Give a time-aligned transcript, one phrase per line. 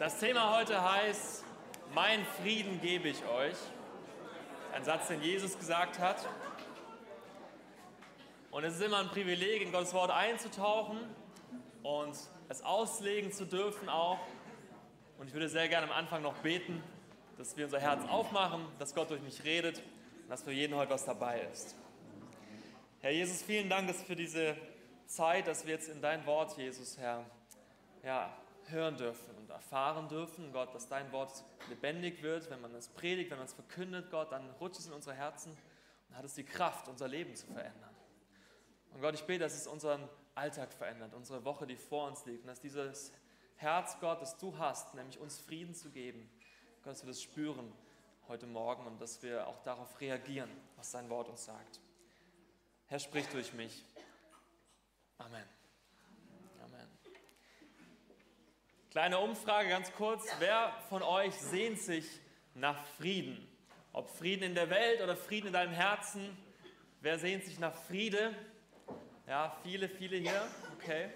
[0.00, 1.44] Das Thema heute heißt,
[1.94, 3.56] mein Frieden gebe ich euch.
[4.72, 6.26] Ein Satz, den Jesus gesagt hat.
[8.50, 10.96] Und es ist immer ein Privileg, in Gottes Wort einzutauchen
[11.82, 12.16] und
[12.48, 14.18] es auslegen zu dürfen auch.
[15.18, 16.82] Und ich würde sehr gerne am Anfang noch beten,
[17.36, 19.82] dass wir unser Herz aufmachen, dass Gott durch mich redet
[20.22, 21.76] und dass für jeden heute was dabei ist.
[23.02, 24.56] Herr Jesus, vielen Dank für diese
[25.04, 27.26] Zeit, dass wir jetzt in dein Wort, Jesus, Herr,
[28.02, 28.34] ja,
[28.68, 33.30] hören dürfen und erfahren dürfen, Gott, dass dein Wort lebendig wird, wenn man es predigt,
[33.30, 35.56] wenn man es verkündet, Gott, dann rutscht es in unsere Herzen
[36.08, 37.94] und hat es die Kraft, unser Leben zu verändern.
[38.92, 42.42] Und Gott, ich bete, dass es unseren Alltag verändert, unsere Woche, die vor uns liegt,
[42.42, 43.12] und dass dieses
[43.56, 46.30] Herz, Gott, das du hast, nämlich uns Frieden zu geben,
[46.82, 47.72] Gott, dass wir das spüren
[48.28, 51.80] heute Morgen und dass wir auch darauf reagieren, was dein Wort uns sagt.
[52.86, 53.84] Herr, sprich durch mich.
[55.18, 55.34] Amen.
[55.34, 55.59] Amen.
[58.90, 60.26] Kleine Umfrage ganz kurz.
[60.40, 62.04] Wer von euch sehnt sich
[62.56, 63.46] nach Frieden?
[63.92, 66.36] Ob Frieden in der Welt oder Frieden in deinem Herzen?
[67.00, 68.34] Wer sehnt sich nach Friede?
[69.28, 70.42] Ja, viele, viele hier.
[70.76, 71.08] Okay.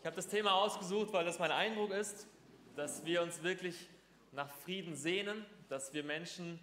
[0.00, 2.26] Ich habe das Thema ausgesucht, weil das mein Eindruck ist,
[2.74, 3.86] dass wir uns wirklich
[4.32, 6.58] nach Frieden sehnen, dass wir Menschen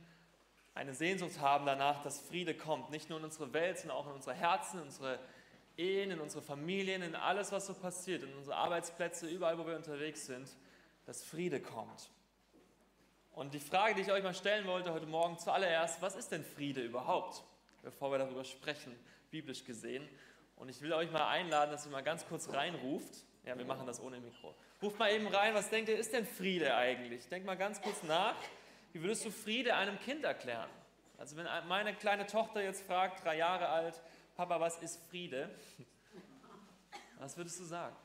[0.73, 2.89] eine Sehnsucht haben danach, dass Friede kommt.
[2.89, 5.20] Nicht nur in unsere Welt, sondern auch in unsere Herzen, in unsere
[5.78, 9.76] Ehen, in unsere Familien, in alles, was so passiert, in unsere Arbeitsplätze, überall, wo wir
[9.76, 10.50] unterwegs sind,
[11.06, 12.09] dass Friede kommt.
[13.34, 16.45] Und die Frage, die ich euch mal stellen wollte heute Morgen zuallererst, was ist denn
[16.45, 17.44] Friede überhaupt,
[17.84, 18.98] bevor wir darüber sprechen,
[19.30, 20.08] biblisch gesehen?
[20.56, 23.26] Und ich will euch mal einladen, dass ihr mal ganz kurz reinruft.
[23.45, 24.56] Ja, wir machen das ohne Mikro.
[24.82, 27.28] Ruft mal eben rein, was denkt ihr, ist denn Friede eigentlich?
[27.28, 28.36] Denkt mal ganz kurz nach.
[28.94, 30.70] Wie würdest du Friede einem Kind erklären?
[31.17, 34.02] Also wenn meine kleine Tochter jetzt fragt, drei Jahre alt,
[34.36, 35.50] Papa, was ist Friede?
[37.19, 37.95] Was würdest du sagen?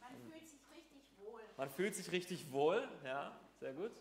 [0.00, 1.40] Man fühlt sich richtig wohl.
[1.58, 3.92] Man fühlt sich richtig wohl, ja, sehr gut.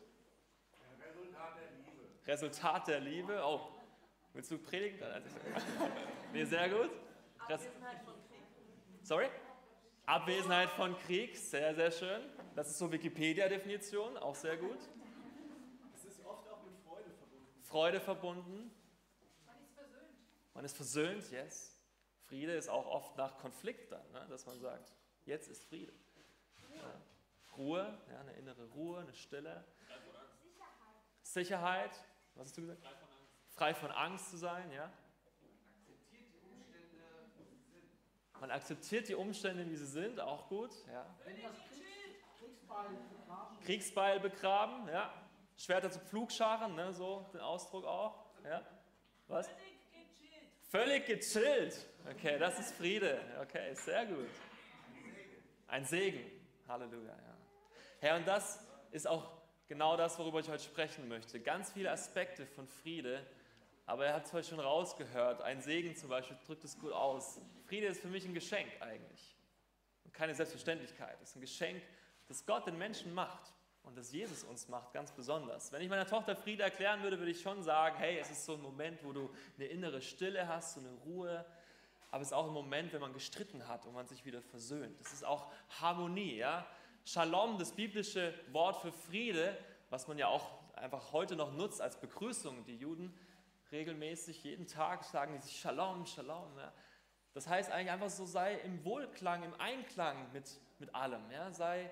[1.06, 2.26] Resultat der Liebe.
[2.26, 3.60] Resultat der Liebe, oh,
[4.34, 5.00] willst du predigen?
[6.32, 6.92] Nee, sehr gut.
[7.50, 8.42] Res Abwesenheit von Krieg.
[9.04, 9.28] Sorry?
[10.06, 12.22] Abwesenheit von Krieg, sehr, sehr schön.
[12.56, 14.80] Das ist so Wikipedia-Definition, auch sehr gut.
[15.94, 17.64] Es ist oft auch mit Freude verbunden.
[17.64, 18.72] Freude verbunden.
[20.58, 21.80] Man ist versöhnt, yes.
[22.26, 24.26] Friede ist auch oft nach Konflikt dann, ne?
[24.28, 24.92] dass man sagt,
[25.26, 25.94] jetzt ist Friede.
[26.76, 27.00] Ja.
[27.56, 29.64] Ruhe, ja, eine innere Ruhe, eine Stille.
[31.22, 31.94] Sicherheit.
[31.94, 32.04] Sicherheit,
[32.34, 32.82] was hast du gesagt?
[33.50, 34.92] Frei von Angst zu sein, ja.
[38.40, 41.06] Man akzeptiert die Umstände, wie sie sind, auch gut, ja.
[43.64, 45.14] Kriegsbeil begraben, ja.
[45.56, 48.66] Schwerter zu Pflugscharen, ne, so den Ausdruck auch, ja.
[49.28, 49.48] Was?
[50.70, 51.86] Völlig gechillt.
[52.12, 53.22] Okay, das ist Friede.
[53.42, 54.28] Okay, sehr gut.
[55.68, 56.30] Ein Segen.
[56.68, 57.38] Halleluja, ja.
[58.02, 58.60] Herr, und das
[58.92, 59.32] ist auch
[59.70, 61.40] genau das, worüber ich heute sprechen möchte.
[61.40, 63.26] Ganz viele Aspekte von Friede,
[63.86, 65.42] aber ihr habt es heute schon rausgehört.
[65.42, 67.40] Ein Segen zum Beispiel drückt es gut aus.
[67.66, 69.38] Friede ist für mich ein Geschenk eigentlich.
[70.04, 71.18] Und keine Selbstverständlichkeit.
[71.24, 71.82] Es ist ein Geschenk,
[72.28, 73.54] das Gott den Menschen macht
[73.88, 75.72] und das Jesus uns macht, ganz besonders.
[75.72, 78.54] Wenn ich meiner Tochter Friede erklären würde, würde ich schon sagen, hey, es ist so
[78.54, 81.46] ein Moment, wo du eine innere Stille hast, so eine Ruhe,
[82.12, 85.00] aber es ist auch ein Moment, wenn man gestritten hat und man sich wieder versöhnt.
[85.02, 86.68] Es ist auch Harmonie, ja.
[87.06, 89.58] Shalom, das biblische Wort für Friede,
[89.90, 92.66] was man ja auch einfach heute noch nutzt als Begrüßung.
[92.66, 93.18] Die Juden
[93.72, 96.58] regelmäßig, jeden Tag sagen die sich Shalom, Shalom.
[96.58, 96.74] Ja.
[97.34, 101.32] Das heißt eigentlich einfach so, sei im Wohlklang, im Einklang mit, mit allem.
[101.32, 101.52] Ja.
[101.52, 101.90] Sei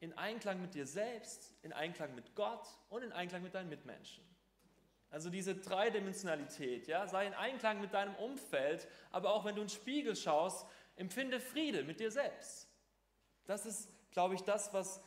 [0.00, 4.24] in Einklang mit dir selbst, in Einklang mit Gott und in Einklang mit deinen Mitmenschen.
[5.10, 9.68] Also diese Dreidimensionalität, ja, sei in Einklang mit deinem Umfeld, aber auch wenn du in
[9.68, 12.68] den Spiegel schaust, empfinde Friede mit dir selbst.
[13.46, 15.00] Das ist, glaube ich, das, was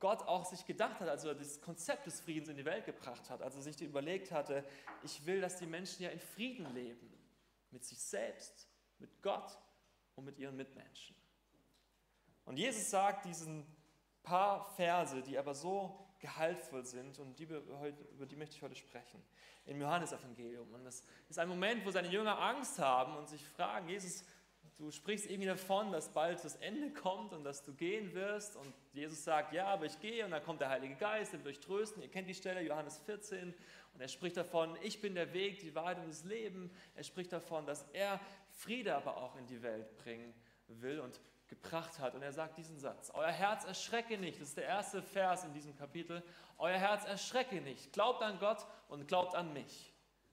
[0.00, 3.30] Gott auch sich gedacht hat, als er das Konzept des Friedens in die Welt gebracht
[3.30, 4.64] hat, als er sich überlegt hatte,
[5.02, 7.12] ich will, dass die Menschen ja in Frieden leben,
[7.70, 8.68] mit sich selbst,
[8.98, 9.58] mit Gott
[10.14, 11.16] und mit ihren Mitmenschen.
[12.44, 13.66] Und Jesus sagt diesen
[14.22, 19.22] paar Verse, die aber so gehaltvoll sind und die über die möchte ich heute sprechen.
[19.66, 20.72] Im Johannesevangelium.
[20.72, 24.24] Und das ist ein Moment, wo seine Jünger Angst haben und sich fragen, Jesus,
[24.78, 28.56] du sprichst irgendwie davon, dass bald das Ende kommt und dass du gehen wirst.
[28.56, 31.56] Und Jesus sagt, ja, aber ich gehe und dann kommt der Heilige Geist, der wird
[31.56, 32.02] euch trösten.
[32.02, 33.54] Ihr kennt die Stelle, Johannes 14.
[33.94, 36.70] Und er spricht davon, ich bin der Weg, die Wahrheit und das Leben.
[36.94, 40.32] Er spricht davon, dass er Friede aber auch in die Welt bringen
[40.68, 42.14] will und gebracht hat.
[42.14, 44.40] Und er sagt diesen Satz, euer Herz erschrecke nicht.
[44.40, 46.22] Das ist der erste Vers in diesem Kapitel.
[46.58, 47.92] Euer Herz erschrecke nicht.
[47.92, 49.92] Glaubt an Gott und glaubt an mich.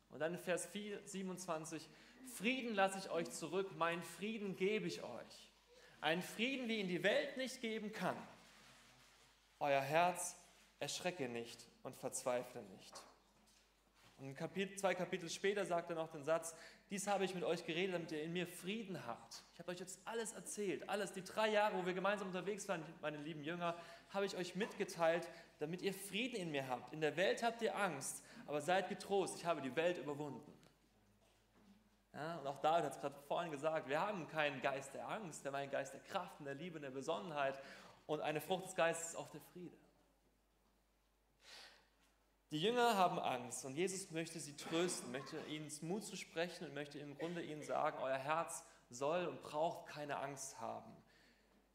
[0.09, 1.89] Und dann in Vers 4, 27,
[2.35, 5.51] Frieden lasse ich euch zurück, mein Frieden gebe ich euch.
[6.01, 8.15] einen Frieden, wie ihn die Welt nicht geben kann.
[9.59, 10.37] Euer Herz
[10.79, 12.93] erschrecke nicht und verzweifle nicht.
[14.17, 16.55] Und Kapitel, zwei Kapitel später sagt er noch den Satz,
[16.89, 19.43] dies habe ich mit euch geredet, damit ihr in mir Frieden habt.
[19.53, 22.83] Ich habe euch jetzt alles erzählt, alles, die drei Jahre, wo wir gemeinsam unterwegs waren,
[23.01, 23.75] meine lieben Jünger,
[24.09, 25.27] habe ich euch mitgeteilt,
[25.59, 26.93] damit ihr Frieden in mir habt.
[26.93, 30.53] In der Welt habt ihr Angst, aber seid getrost, ich habe die Welt überwunden.
[32.13, 35.43] Ja, und auch David hat es gerade vorhin gesagt, wir haben keinen Geist der Angst,
[35.43, 37.59] wir haben einen Geist der Kraft und der Liebe und der Besonnenheit
[38.07, 39.75] und eine Frucht des Geistes ist auch der Friede.
[42.51, 46.73] Die Jünger haben Angst und Jesus möchte sie trösten, möchte ihnen Mut zu sprechen und
[46.73, 50.91] möchte im Grunde ihnen sagen, euer Herz soll und braucht keine Angst haben.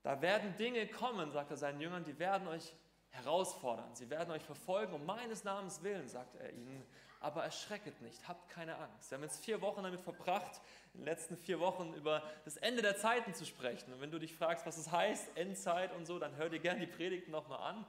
[0.03, 2.73] Da werden Dinge kommen, sagt er seinen Jüngern, die werden euch
[3.11, 3.95] herausfordern.
[3.95, 6.87] Sie werden euch verfolgen um meines Namens willen, sagt er ihnen.
[7.23, 9.11] Aber erschrecket nicht, habt keine Angst.
[9.11, 10.63] Wir haben jetzt vier Wochen damit verbracht,
[10.95, 13.93] in den letzten vier Wochen über das Ende der Zeiten zu sprechen.
[13.93, 16.81] Und wenn du dich fragst, was es heißt, Endzeit und so, dann hör dir gerne
[16.81, 17.87] die Predigten nochmal an.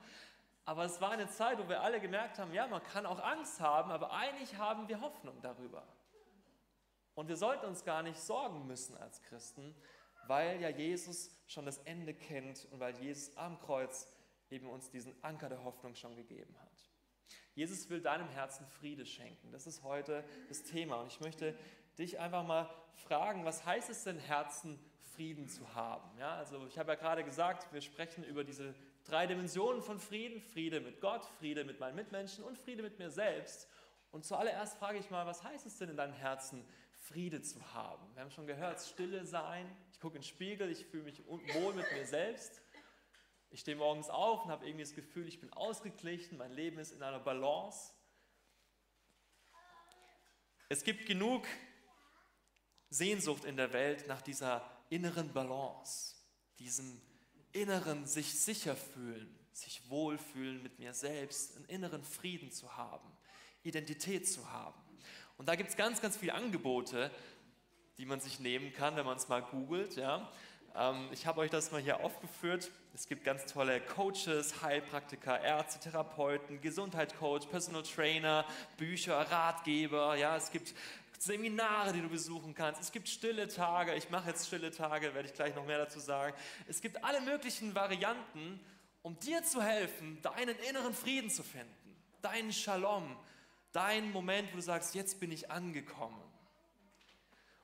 [0.65, 3.59] Aber es war eine Zeit, wo wir alle gemerkt haben, ja, man kann auch Angst
[3.59, 5.83] haben, aber eigentlich haben wir Hoffnung darüber.
[7.15, 9.75] Und wir sollten uns gar nicht sorgen müssen als Christen,
[10.27, 14.07] weil ja Jesus schon das Ende kennt und weil Jesus am Kreuz
[14.49, 16.71] eben uns diesen Anker der Hoffnung schon gegeben hat.
[17.53, 19.51] Jesus will deinem Herzen Friede schenken.
[19.51, 21.01] Das ist heute das Thema.
[21.01, 21.57] Und ich möchte
[21.97, 24.79] dich einfach mal fragen, was heißt es denn, Herzen
[25.15, 26.17] Frieden zu haben?
[26.17, 28.73] Ja, also ich habe ja gerade gesagt, wir sprechen über diese
[29.03, 30.41] drei Dimensionen von Frieden.
[30.41, 33.67] Friede mit Gott, Friede mit meinen Mitmenschen und Friede mit mir selbst.
[34.11, 36.65] Und zuallererst frage ich mal, was heißt es denn in deinem Herzen,
[36.99, 38.13] Friede zu haben?
[38.13, 39.65] Wir haben schon gehört, Stille sein.
[39.91, 42.61] Ich gucke in den Spiegel, ich fühle mich wohl mit mir selbst.
[43.49, 46.91] Ich stehe morgens auf und habe irgendwie das Gefühl, ich bin ausgeglichen, mein Leben ist
[46.91, 47.93] in einer Balance.
[50.69, 51.45] Es gibt genug
[52.89, 56.15] Sehnsucht in der Welt nach dieser inneren Balance,
[56.59, 57.01] diesem
[57.53, 63.07] inneren sich sicher fühlen, sich wohlfühlen mit mir selbst, einen inneren Frieden zu haben,
[63.63, 64.79] Identität zu haben.
[65.37, 67.11] Und da gibt es ganz, ganz viele Angebote,
[67.97, 69.95] die man sich nehmen kann, wenn man es mal googelt.
[69.95, 70.31] Ja.
[70.75, 72.71] Ähm, ich habe euch das mal hier aufgeführt.
[72.93, 78.45] Es gibt ganz tolle Coaches, Heilpraktiker, Ärzte, Therapeuten, Gesundheitscoach, Personal Trainer,
[78.77, 80.15] Bücher, Ratgeber.
[80.15, 80.73] Ja, es gibt
[81.21, 82.81] Seminare, die du besuchen kannst.
[82.81, 83.93] Es gibt stille Tage.
[83.93, 86.35] Ich mache jetzt stille Tage, werde ich gleich noch mehr dazu sagen.
[86.67, 88.59] Es gibt alle möglichen Varianten,
[89.03, 93.15] um dir zu helfen, deinen inneren Frieden zu finden, deinen Shalom,
[93.71, 96.19] deinen Moment, wo du sagst, jetzt bin ich angekommen.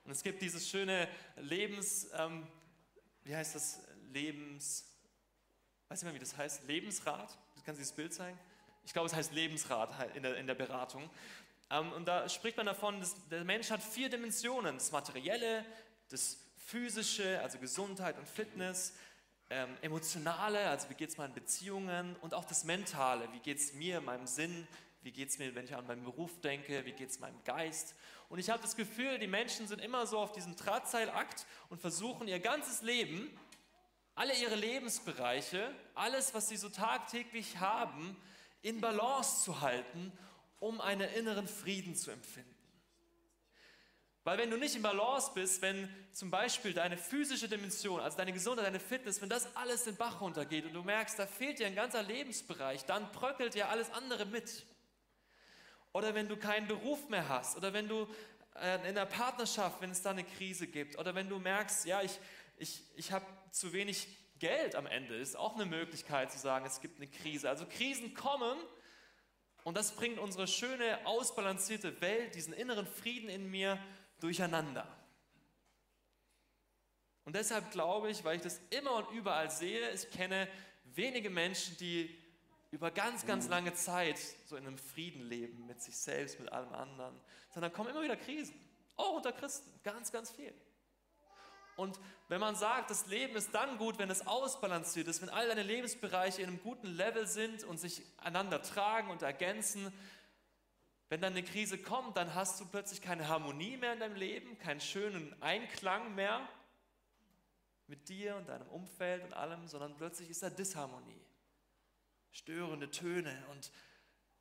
[0.05, 2.45] Und es gibt dieses schöne Lebens, ähm,
[3.23, 3.79] wie heißt das,
[4.13, 4.85] Lebens,
[5.89, 7.35] weiß mehr, wie das heißt, Lebensrat.
[7.65, 8.37] Kannst du dieses Bild zeigen?
[8.85, 11.09] Ich glaube, es heißt Lebensrat in der, in der Beratung.
[11.69, 14.75] Ähm, und da spricht man davon, dass der Mensch hat vier Dimensionen.
[14.75, 15.65] Das Materielle,
[16.09, 18.93] das Physische, also Gesundheit und Fitness,
[19.49, 23.73] ähm, Emotionale, also wie geht es meinen Beziehungen und auch das Mentale, wie geht es
[23.73, 24.67] mir, meinem Sinn,
[25.01, 27.95] wie geht es mir, wenn ich an meinen Beruf denke, wie geht es meinem Geist.
[28.27, 32.27] Und ich habe das Gefühl, die Menschen sind immer so auf diesem Drahtseilakt und versuchen
[32.27, 33.29] ihr ganzes Leben,
[34.15, 38.17] alle ihre Lebensbereiche, alles, was sie so tagtäglich haben,
[38.61, 40.11] in Balance zu halten
[40.59, 42.57] um einen inneren Frieden zu empfinden.
[44.27, 48.33] Weil wenn du nicht im Balance bist, wenn zum Beispiel deine physische Dimension, also deine
[48.33, 51.67] Gesundheit, deine Fitness, wenn das alles den Bach runtergeht und du merkst, da fehlt dir
[51.67, 54.65] ein ganzer Lebensbereich, dann bröckelt dir alles andere mit.
[55.93, 58.05] Oder wenn du keinen Beruf mehr hast, oder wenn du
[58.55, 62.01] äh, in der Partnerschaft, wenn es da eine Krise gibt, oder wenn du merkst, ja,
[62.01, 62.19] ich,
[62.57, 66.81] ich, ich habe zu wenig Geld am Ende, ist auch eine Möglichkeit zu sagen, es
[66.81, 67.49] gibt eine Krise.
[67.49, 68.57] Also Krisen kommen
[69.67, 73.77] und das bringt unsere schöne, ausbalancierte Welt, diesen inneren Frieden in mir
[74.21, 74.87] durcheinander.
[77.25, 80.47] Und deshalb glaube ich, weil ich das immer und überall sehe, ich kenne
[80.85, 82.17] wenige Menschen, die
[82.71, 86.71] über ganz, ganz lange Zeit so in einem Frieden leben mit sich selbst, mit allem
[86.71, 87.19] anderen,
[87.53, 88.55] sondern kommen immer wieder Krisen.
[88.95, 90.53] Auch unter Christen, ganz, ganz viel.
[91.77, 95.47] Und wenn man sagt, das Leben ist dann gut, wenn es ausbalanciert ist, wenn all
[95.47, 99.93] deine Lebensbereiche in einem guten Level sind und sich einander tragen und ergänzen,
[101.09, 104.57] wenn dann eine Krise kommt, dann hast du plötzlich keine Harmonie mehr in deinem Leben,
[104.57, 106.49] keinen schönen Einklang mehr
[107.85, 111.21] mit dir und deinem Umfeld und allem, sondern plötzlich ist da Disharmonie.
[112.31, 113.71] Störende Töne und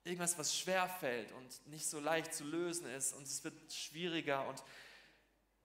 [0.05, 4.49] irgendwas, was schwer fällt und nicht so leicht zu lösen ist und es wird schwieriger
[4.49, 4.65] und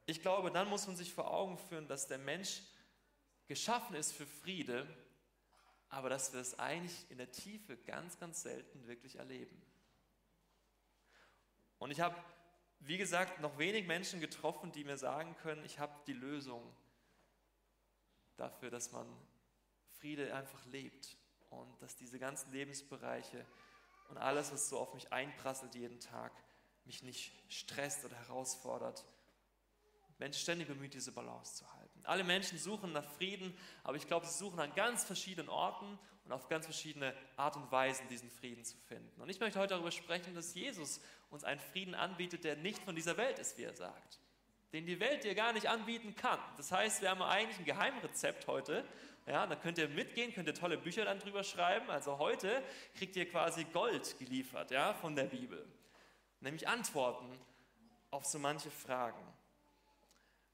[0.05, 2.61] ich glaube, dann muss man sich vor Augen führen, dass der Mensch
[3.47, 4.87] geschaffen ist für Friede,
[5.89, 9.61] aber dass wir es eigentlich in der Tiefe ganz, ganz selten wirklich erleben.
[11.77, 12.15] Und ich habe,
[12.79, 16.63] wie gesagt, noch wenig Menschen getroffen, die mir sagen können, ich habe die Lösung
[18.37, 19.05] dafür, dass man
[19.99, 21.17] Friede einfach lebt
[21.49, 23.45] und dass diese ganzen Lebensbereiche
[24.09, 26.31] und alles, was so auf mich einprasselt jeden Tag,
[26.85, 29.05] mich nicht stresst oder herausfordert.
[30.21, 31.99] Menschen ständig bemüht, diese Balance zu halten.
[32.03, 36.31] Alle Menschen suchen nach Frieden, aber ich glaube, sie suchen an ganz verschiedenen Orten und
[36.31, 39.19] auf ganz verschiedene Art und Weisen diesen Frieden zu finden.
[39.19, 41.01] Und ich möchte heute darüber sprechen, dass Jesus
[41.31, 44.19] uns einen Frieden anbietet, der nicht von dieser Welt ist, wie er sagt.
[44.73, 46.39] Den die Welt dir gar nicht anbieten kann.
[46.55, 48.85] Das heißt, wir haben eigentlich ein Geheimrezept heute.
[49.25, 51.89] Ja, da könnt ihr mitgehen, könnt ihr tolle Bücher dann drüber schreiben.
[51.89, 52.61] Also heute
[52.95, 55.65] kriegt ihr quasi Gold geliefert ja, von der Bibel.
[56.41, 57.39] Nämlich Antworten
[58.11, 59.40] auf so manche Fragen.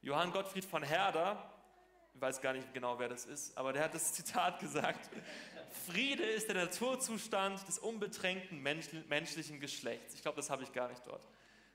[0.02, 1.52] Johann Gottfried von Herder,
[2.14, 5.10] ich weiß gar nicht genau, wer das ist, aber der hat das Zitat gesagt,
[5.86, 10.14] Friede ist der Naturzustand des unbedrängten menschlichen Geschlechts.
[10.14, 11.28] Ich glaube, das habe ich gar nicht dort.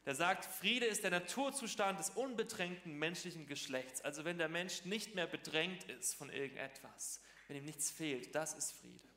[0.04, 4.00] Der sagt, Friede ist der Naturzustand des unbedrängten menschlichen Geschlechts.
[4.00, 8.54] Also wenn der Mensch nicht mehr bedrängt ist von irgendetwas, wenn ihm nichts fehlt, das
[8.54, 9.08] ist Friede.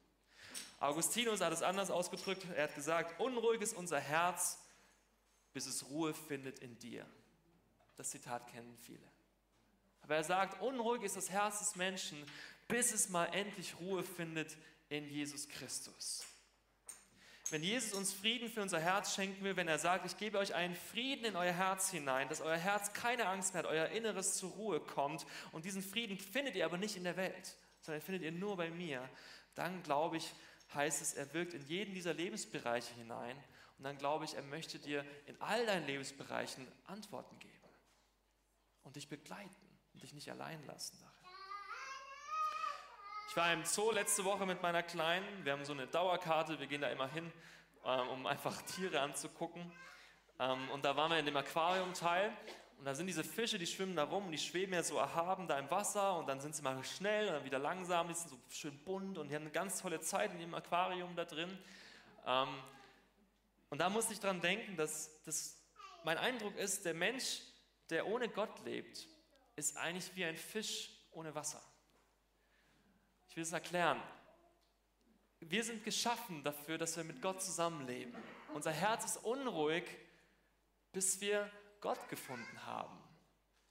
[0.79, 2.45] Augustinus hat es anders ausgedrückt.
[2.55, 4.59] Er hat gesagt, unruhig ist unser Herz,
[5.53, 7.05] bis es Ruhe findet in dir.
[7.97, 9.07] Das Zitat kennen viele.
[10.01, 12.23] Aber er sagt, unruhig ist das Herz des Menschen,
[12.67, 14.55] bis es mal endlich Ruhe findet
[14.89, 16.25] in Jesus Christus.
[17.51, 20.55] Wenn Jesus uns Frieden für unser Herz schenken will, wenn er sagt, ich gebe euch
[20.55, 24.35] einen Frieden in euer Herz hinein, dass euer Herz keine Angst mehr hat, euer Inneres
[24.35, 28.23] zur Ruhe kommt und diesen Frieden findet ihr aber nicht in der Welt, sondern findet
[28.23, 29.07] ihr nur bei mir,
[29.53, 30.33] dann glaube ich,
[30.73, 33.37] heißt es, er wirkt in jeden dieser Lebensbereiche hinein
[33.77, 37.54] und dann glaube ich, er möchte dir in all deinen Lebensbereichen Antworten geben
[38.85, 41.15] und dich begleiten und dich nicht allein lassen darin.
[43.29, 45.43] Ich war im Zoo letzte Woche mit meiner Kleinen.
[45.43, 47.33] Wir haben so eine Dauerkarte, wir gehen da immer hin,
[47.83, 49.69] ähm, um einfach Tiere anzugucken.
[50.39, 52.31] Ähm, und da waren wir in dem Aquariumteil
[52.77, 55.47] und da sind diese Fische, die schwimmen da rum und die schweben ja so erhaben
[55.47, 58.29] da im Wasser und dann sind sie mal schnell und dann wieder langsam, die sind
[58.29, 61.57] so schön bunt und die haben eine ganz tolle Zeit in ihrem Aquarium da drin.
[62.25, 62.47] Ähm,
[63.69, 65.57] und da musste ich dran denken, dass, dass
[66.03, 67.41] mein Eindruck ist, der Mensch
[67.89, 69.07] der ohne Gott lebt,
[69.55, 71.61] ist eigentlich wie ein Fisch ohne Wasser.
[73.29, 74.01] Ich will es erklären.
[75.39, 78.15] Wir sind geschaffen dafür, dass wir mit Gott zusammenleben.
[78.53, 79.83] Unser Herz ist unruhig,
[80.91, 81.49] bis wir
[81.81, 82.97] Gott gefunden haben.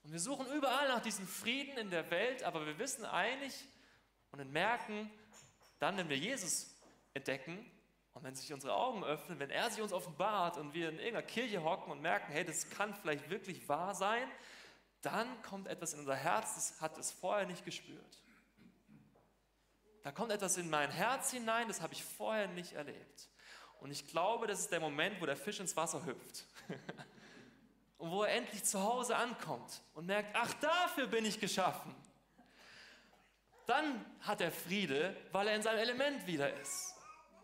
[0.02, 3.64] Und wir suchen überall nach diesem Frieden in der Welt, aber wir wissen eigentlich
[4.30, 5.10] und merken
[5.78, 6.76] dann, wenn wir Jesus
[7.14, 7.70] entdecken
[8.14, 11.26] und wenn sich unsere Augen öffnen, wenn er sich uns offenbart und wir in irgendeiner
[11.26, 14.30] Kirche hocken und merken, hey, das kann vielleicht wirklich wahr sein,
[15.02, 18.22] dann kommt etwas in unser Herz, das hat es vorher nicht gespürt.
[20.02, 23.28] Da kommt etwas in mein Herz hinein, das habe ich vorher nicht erlebt.
[23.80, 26.46] Und ich glaube, das ist der Moment, wo der Fisch ins Wasser hüpft.
[27.98, 31.94] und wo er endlich zu Hause ankommt und merkt, ach, dafür bin ich geschaffen.
[33.66, 36.93] Dann hat er Friede, weil er in seinem Element wieder ist.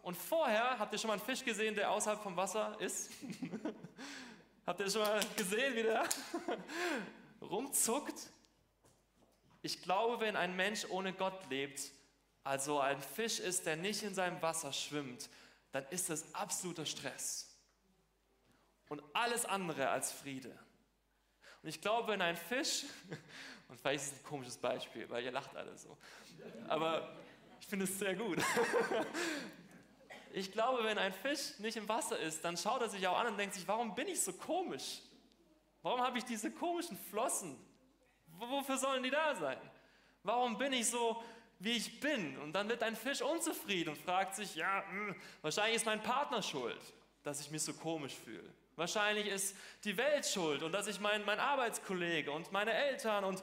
[0.02, 3.10] Und vorher, habt ihr schon mal einen Fisch gesehen, der außerhalb vom Wasser ist?
[4.66, 6.08] habt ihr schon mal gesehen, wie der
[7.42, 8.30] rumzuckt?
[9.62, 11.92] Ich glaube, wenn ein Mensch ohne Gott lebt,
[12.44, 15.28] also ein Fisch ist, der nicht in seinem Wasser schwimmt,
[15.72, 17.46] dann ist das absoluter Stress.
[18.88, 20.58] Und alles andere als Friede.
[21.62, 22.84] Und ich glaube, wenn ein Fisch,
[23.68, 25.96] und vielleicht ist es ein komisches Beispiel, weil ihr lacht alle so,
[26.68, 27.16] aber
[27.60, 28.38] ich finde es sehr gut.
[30.32, 33.28] Ich glaube, wenn ein Fisch nicht im Wasser ist, dann schaut er sich auch an
[33.28, 35.00] und denkt sich, warum bin ich so komisch?
[35.82, 37.56] Warum habe ich diese komischen Flossen?
[38.38, 39.58] Wofür sollen die da sein?
[40.22, 41.22] Warum bin ich so,
[41.58, 42.38] wie ich bin?
[42.38, 46.42] Und dann wird ein Fisch unzufrieden und fragt sich, ja, hm, wahrscheinlich ist mein Partner
[46.42, 46.80] schuld,
[47.22, 48.48] dass ich mich so komisch fühle.
[48.76, 53.42] Wahrscheinlich ist die Welt schuld und dass ich mein, mein Arbeitskollege und meine Eltern und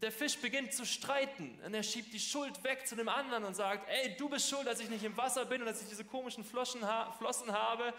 [0.00, 3.54] der Fisch beginnt zu streiten und er schiebt die Schuld weg zu dem anderen und
[3.54, 6.04] sagt, ey, du bist schuld, dass ich nicht im Wasser bin und dass ich diese
[6.04, 6.82] komischen Flossen,
[7.18, 7.92] Flossen habe.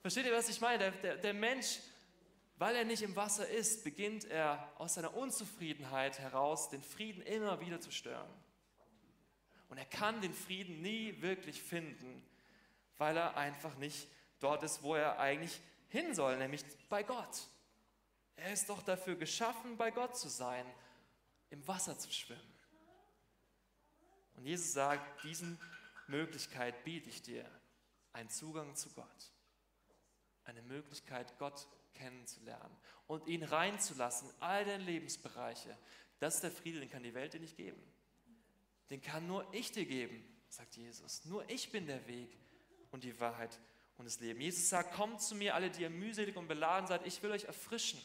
[0.00, 0.78] Versteht ihr, was ich meine?
[0.78, 1.78] Der, der, der Mensch,
[2.56, 7.60] weil er nicht im Wasser ist, beginnt er aus seiner Unzufriedenheit heraus, den Frieden immer
[7.60, 8.28] wieder zu stören.
[9.70, 12.22] Und er kann den Frieden nie wirklich finden,
[12.98, 14.06] weil er einfach nicht
[14.38, 17.48] dort ist, wo er eigentlich hin soll, nämlich bei Gott.
[18.36, 20.66] Er ist doch dafür geschaffen, bei Gott zu sein
[21.52, 22.40] im Wasser zu schwimmen.
[24.34, 25.58] Und Jesus sagt, diesen
[26.06, 27.48] Möglichkeit biete ich dir,
[28.12, 29.32] einen Zugang zu Gott,
[30.44, 35.76] eine Möglichkeit, Gott kennenzulernen und ihn reinzulassen, all deine Lebensbereiche.
[36.18, 37.80] Das ist der Friede, den kann die Welt dir nicht geben.
[38.90, 41.24] Den kann nur ich dir geben, sagt Jesus.
[41.26, 42.36] Nur ich bin der Weg
[42.90, 43.58] und die Wahrheit
[43.98, 44.40] und das Leben.
[44.40, 47.44] Jesus sagt, kommt zu mir, alle, die ihr mühselig und beladen seid, ich will euch
[47.44, 48.00] erfrischen.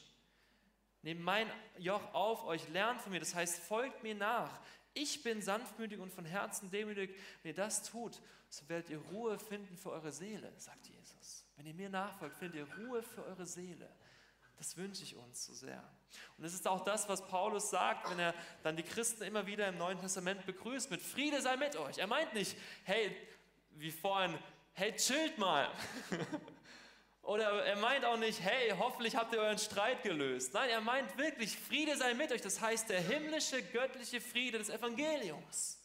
[1.08, 3.22] Nehmt mein Joch auf euch, lernt von mir.
[3.22, 4.60] Das heißt, folgt mir nach.
[4.94, 7.16] Ich bin sanftmütig und von Herzen demütig.
[7.42, 11.46] Wenn ihr das tut, so werdet ihr Ruhe finden für eure Seele, sagt Jesus.
[11.56, 13.90] Wenn ihr mir nachfolgt, findet ihr Ruhe für eure Seele.
[14.58, 15.82] Das wünsche ich uns so sehr.
[16.38, 19.70] Und es ist auch das, was Paulus sagt, wenn er dann die Christen immer wieder
[19.70, 22.00] im Neuen Testament begrüßt mit Friede sei mit euch.
[22.00, 23.16] Er meint nicht, hey,
[23.76, 24.38] wie vorhin,
[24.74, 25.72] hey, chillt mal.
[27.28, 30.54] Oder er meint auch nicht, hey, hoffentlich habt ihr euren Streit gelöst.
[30.54, 32.42] Nein, er meint wirklich, Friede sei mit euch.
[32.42, 35.78] Das heißt, der himmlische, göttliche Friede des Evangeliums,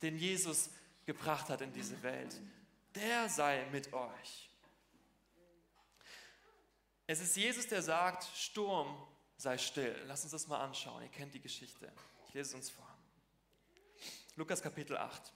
[0.00, 0.70] den Jesus
[1.04, 2.34] gebracht hat in diese Welt,
[2.94, 4.50] der sei mit euch.
[7.06, 10.02] Es ist Jesus, der sagt, Sturm, sei still.
[10.06, 11.02] Lass uns das mal anschauen.
[11.02, 11.92] Ihr kennt die Geschichte.
[12.26, 12.88] Ich lese es uns vor.
[14.34, 15.30] Lukas Kapitel 8.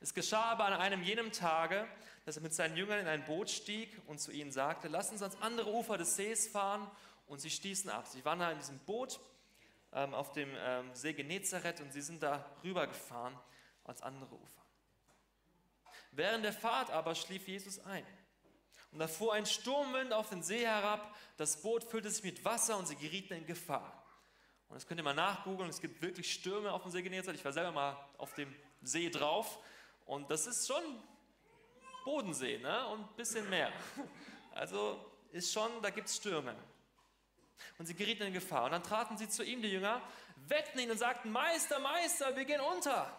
[0.00, 1.86] Es geschah aber an einem jenem Tage,
[2.24, 5.22] dass er mit seinen Jüngern in ein Boot stieg und zu ihnen sagte, lass uns
[5.22, 6.88] ans andere Ufer des Sees fahren.
[7.26, 8.06] Und sie stießen ab.
[8.06, 9.18] Sie waren da in diesem Boot
[9.92, 13.38] ähm, auf dem ähm, See Genezareth und sie sind da rübergefahren
[13.84, 14.62] ans andere Ufer.
[16.10, 18.04] Während der Fahrt aber schlief Jesus ein.
[18.90, 22.76] Und da fuhr ein Sturmwind auf den See herab, das Boot füllte sich mit Wasser
[22.76, 24.04] und sie gerieten in Gefahr.
[24.68, 27.38] Und das könnt ihr mal nachgoogeln, es gibt wirklich Stürme auf dem See Genezareth.
[27.38, 29.58] Ich war selber mal auf dem See drauf
[30.04, 30.82] und das ist schon
[32.04, 32.86] Bodensee ne?
[32.88, 33.72] und ein bisschen mehr.
[34.54, 36.54] Also ist schon, da gibt es Stürme.
[37.78, 38.66] Und sie gerieten in Gefahr.
[38.66, 40.02] Und dann traten sie zu ihm, die Jünger,
[40.46, 43.10] weckten ihn und sagten, Meister, Meister, wir gehen unter.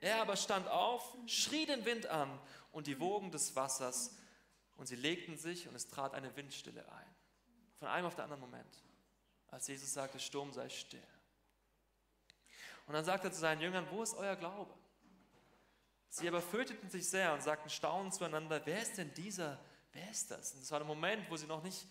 [0.00, 2.36] Er aber stand auf, schrie den Wind an
[2.72, 4.16] und die Wogen des Wassers
[4.76, 7.14] und sie legten sich und es trat eine Windstille ein.
[7.78, 8.82] Von einem auf den anderen Moment.
[9.48, 11.06] Als Jesus sagte, Sturm sei still.
[12.86, 14.74] Und dann sagte er zu seinen Jüngern, wo ist euer Glaube?
[16.16, 19.58] Sie aber fürchteten sich sehr und sagten staunend zueinander, wer ist denn dieser,
[19.92, 20.52] wer ist das?
[20.52, 21.88] Und das war der Moment, wo sie noch nicht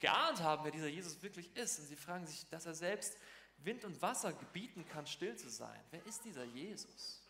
[0.00, 1.78] geahnt haben, wer dieser Jesus wirklich ist.
[1.78, 3.16] Und sie fragen sich, dass er selbst
[3.58, 5.80] Wind und Wasser gebieten kann, still zu sein.
[5.92, 7.22] Wer ist dieser Jesus?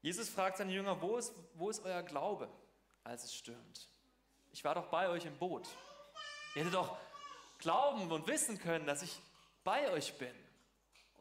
[0.00, 2.48] Jesus fragt seine Jünger, wo ist, wo ist euer Glaube,
[3.02, 3.88] als es stürmt?
[4.52, 5.66] Ich war doch bei euch im Boot.
[6.54, 6.96] Ihr hättet doch
[7.58, 9.20] glauben und wissen können, dass ich
[9.64, 10.41] bei euch bin.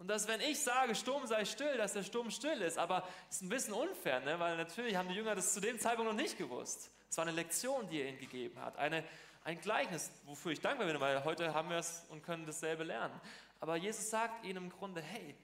[0.02, 2.80] Und dass, wenn ich sage, Sturm sei still, dass der Sturm still ist.
[2.80, 4.40] Aber es ist ein bisschen unfair, ne?
[4.40, 6.90] weil natürlich haben die Jünger das zu dem Zeitpunkt noch nicht gewusst.
[7.08, 8.78] Es war eine Lektion, die er ihnen gegeben hat.
[8.78, 9.04] Eine,
[9.44, 13.14] ein Gleichnis, wofür ich dankbar bin, weil heute haben wir es und können dasselbe lernen.
[13.60, 15.36] Aber Jesus sagt ihnen im Grunde, hey,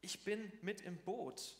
[0.00, 1.56] ich bin mit im Boot.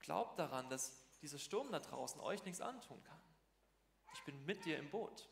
[0.00, 3.22] Glaubt daran, dass dieser Sturm da draußen euch nichts antun kann.
[4.12, 5.26] Ich bin mit dir im Boot.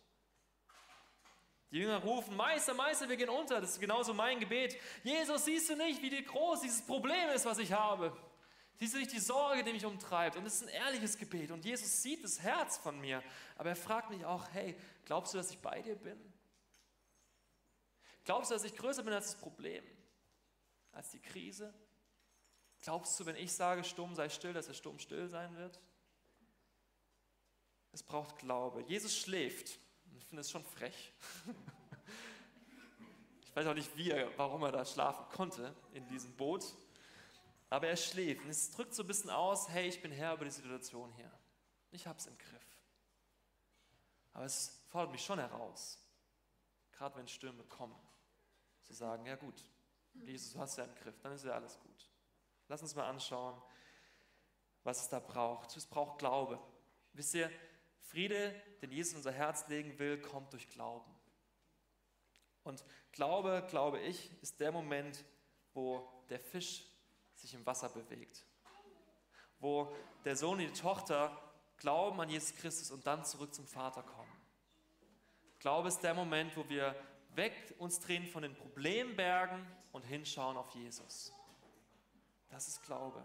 [1.71, 3.61] Die Jünger rufen, Meister, Meister, wir gehen unter.
[3.61, 4.77] Das ist genauso mein Gebet.
[5.03, 8.17] Jesus, siehst du nicht, wie groß dieses Problem ist, was ich habe?
[8.79, 10.37] Siehst du nicht die Sorge, die mich umtreibt?
[10.37, 11.51] Und es ist ein ehrliches Gebet.
[11.51, 13.23] Und Jesus sieht das Herz von mir.
[13.57, 14.77] Aber er fragt mich auch, hey,
[15.07, 16.21] glaubst du, dass ich bei dir bin?
[18.25, 19.85] Glaubst du, dass ich größer bin als das Problem?
[20.93, 21.73] Als die Krise?
[22.83, 25.81] Glaubst du, wenn ich sage, Sturm sei still, dass der Sturm still sein wird?
[27.93, 28.83] Es braucht Glaube.
[28.83, 29.79] Jesus schläft.
[30.15, 31.13] Ich finde es schon frech.
[33.43, 36.65] Ich weiß auch nicht, wie er, warum er da schlafen konnte in diesem Boot.
[37.71, 38.45] Aber er schläft.
[38.45, 41.33] Und es drückt so ein bisschen aus, hey, ich bin Herr über die Situation hier.
[41.91, 42.83] Ich habe es im Griff.
[44.35, 45.99] Aber es fordert mich schon heraus,
[46.93, 47.97] gerade wenn Stürme kommen,
[48.83, 49.65] zu sagen, ja gut,
[50.13, 52.11] Jesus, du hast ja im Griff, dann ist ja alles gut.
[52.69, 53.61] Lass uns mal anschauen,
[54.85, 55.77] was es da braucht.
[55.77, 56.61] Es braucht Glaube.
[57.15, 57.51] Wisst ihr,
[58.09, 61.15] Friede, den Jesus in unser Herz legen will, kommt durch Glauben.
[62.63, 65.25] Und Glaube, glaube ich, ist der Moment,
[65.73, 66.85] wo der Fisch
[67.35, 68.45] sich im Wasser bewegt.
[69.59, 71.35] Wo der Sohn und die Tochter
[71.79, 74.33] glauben an Jesus Christus und dann zurück zum Vater kommen.
[75.61, 76.95] Glaube ist der Moment, wo wir
[77.35, 81.33] weg uns drehen von den Problembergen und hinschauen auf Jesus.
[82.51, 83.25] Das ist Glaube.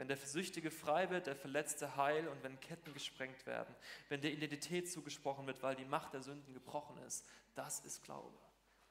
[0.00, 3.74] Wenn der Süchtige frei wird, der Verletzte heil und wenn Ketten gesprengt werden,
[4.08, 8.34] wenn der Identität zugesprochen wird, weil die Macht der Sünden gebrochen ist, das ist Glaube.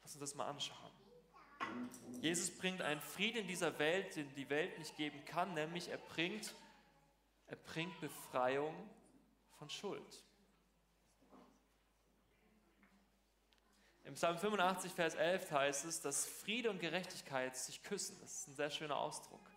[0.04, 0.92] Lass uns das mal anschauen.
[2.22, 5.98] Jesus bringt einen Frieden in dieser Welt, den die Welt nicht geben kann, nämlich er
[5.98, 6.54] bringt,
[7.48, 8.76] er bringt Befreiung
[9.58, 10.24] von Schuld.
[14.04, 18.16] Im Psalm 85, Vers 11 heißt es, dass Friede und Gerechtigkeit sich küssen.
[18.22, 19.49] Das ist ein sehr schöner Ausdruck.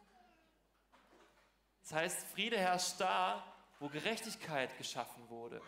[1.82, 3.44] Das heißt, Friede herrscht da,
[3.80, 5.60] wo Gerechtigkeit geschaffen wurde,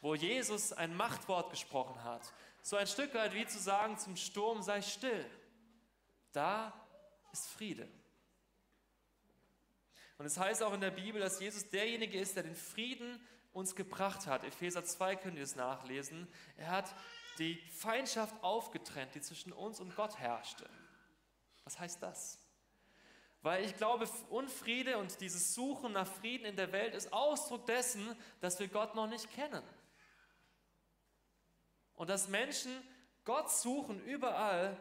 [0.00, 2.32] wo Jesus ein Machtwort gesprochen hat.
[2.62, 5.24] So ein Stück weit wie zu sagen zum Sturm, sei still.
[6.32, 6.72] Da
[7.32, 7.88] ist Friede.
[10.18, 13.74] Und es heißt auch in der Bibel, dass Jesus derjenige ist, der den Frieden uns
[13.74, 14.44] gebracht hat.
[14.44, 16.26] Epheser 2 könnt ihr es nachlesen.
[16.56, 16.94] Er hat
[17.38, 20.68] die Feindschaft aufgetrennt, die zwischen uns und Gott herrschte.
[21.64, 22.38] Was heißt das?
[23.46, 28.16] Weil ich glaube, Unfriede und dieses Suchen nach Frieden in der Welt ist Ausdruck dessen,
[28.40, 29.62] dass wir Gott noch nicht kennen.
[31.94, 32.72] Und dass Menschen
[33.24, 34.76] Gott suchen überall,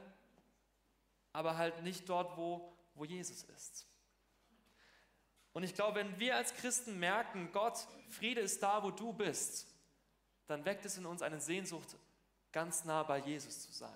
[1.32, 3.86] aber halt nicht dort, wo, wo Jesus ist.
[5.54, 7.78] Und ich glaube, wenn wir als Christen merken, Gott,
[8.10, 9.68] Friede ist da, wo du bist,
[10.48, 11.96] dann weckt es in uns eine Sehnsucht,
[12.52, 13.92] ganz nah bei Jesus zu sein.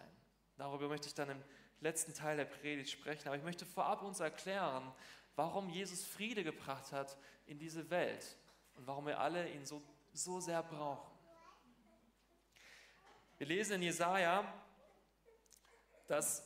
[0.57, 1.43] Darüber möchte ich dann im
[1.81, 3.27] letzten Teil der Predigt sprechen.
[3.27, 4.91] Aber ich möchte vorab uns erklären,
[5.35, 8.37] warum Jesus Friede gebracht hat in diese Welt
[8.75, 9.81] und warum wir alle ihn so,
[10.13, 11.09] so sehr brauchen.
[13.37, 14.43] Wir lesen in Jesaja,
[16.07, 16.45] dass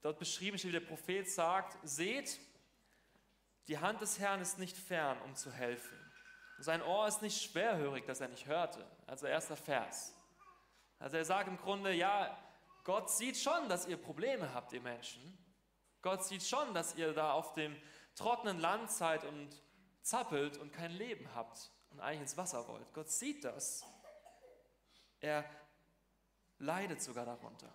[0.00, 2.40] dort beschrieben steht, wie der Prophet sagt: Seht,
[3.68, 5.98] die Hand des Herrn ist nicht fern, um zu helfen.
[6.58, 8.86] Sein Ohr ist nicht schwerhörig, dass er nicht hörte.
[9.06, 10.14] Also erster Vers.
[10.98, 12.36] Also er sagt im Grunde, ja,
[12.84, 15.36] Gott sieht schon, dass ihr Probleme habt, ihr Menschen.
[16.02, 17.76] Gott sieht schon, dass ihr da auf dem
[18.14, 19.62] trockenen Land seid und
[20.02, 22.92] zappelt und kein Leben habt und eigentlich ins Wasser wollt.
[22.94, 23.84] Gott sieht das.
[25.20, 25.44] Er
[26.58, 27.70] leidet sogar darunter,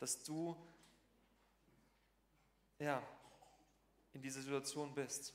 [0.00, 0.56] dass du
[2.78, 3.02] ja,
[4.12, 5.34] in dieser Situation bist.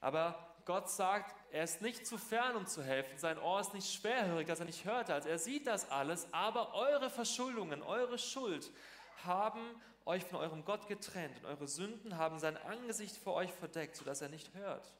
[0.00, 3.18] Aber Gott sagt, er ist nicht zu fern, um zu helfen.
[3.18, 5.14] Sein Ohr ist nicht schwerhörig, dass er nicht hörte.
[5.14, 8.70] Also er sieht das alles, aber eure Verschuldungen, eure Schuld
[9.24, 9.60] haben
[10.04, 14.20] euch von eurem Gott getrennt und eure Sünden haben sein Angesicht vor euch verdeckt, sodass
[14.20, 14.92] er nicht hört.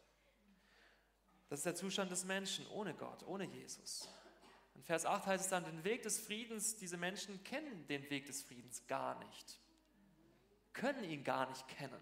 [1.48, 4.08] Das ist der Zustand des Menschen ohne Gott, ohne Jesus.
[4.74, 8.26] In Vers 8 heißt es dann, den Weg des Friedens, diese Menschen kennen den Weg
[8.26, 9.60] des Friedens gar nicht
[10.74, 12.00] können ihn gar nicht kennen,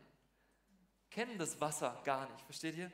[1.11, 2.91] kennen das Wasser gar nicht, versteht ihr?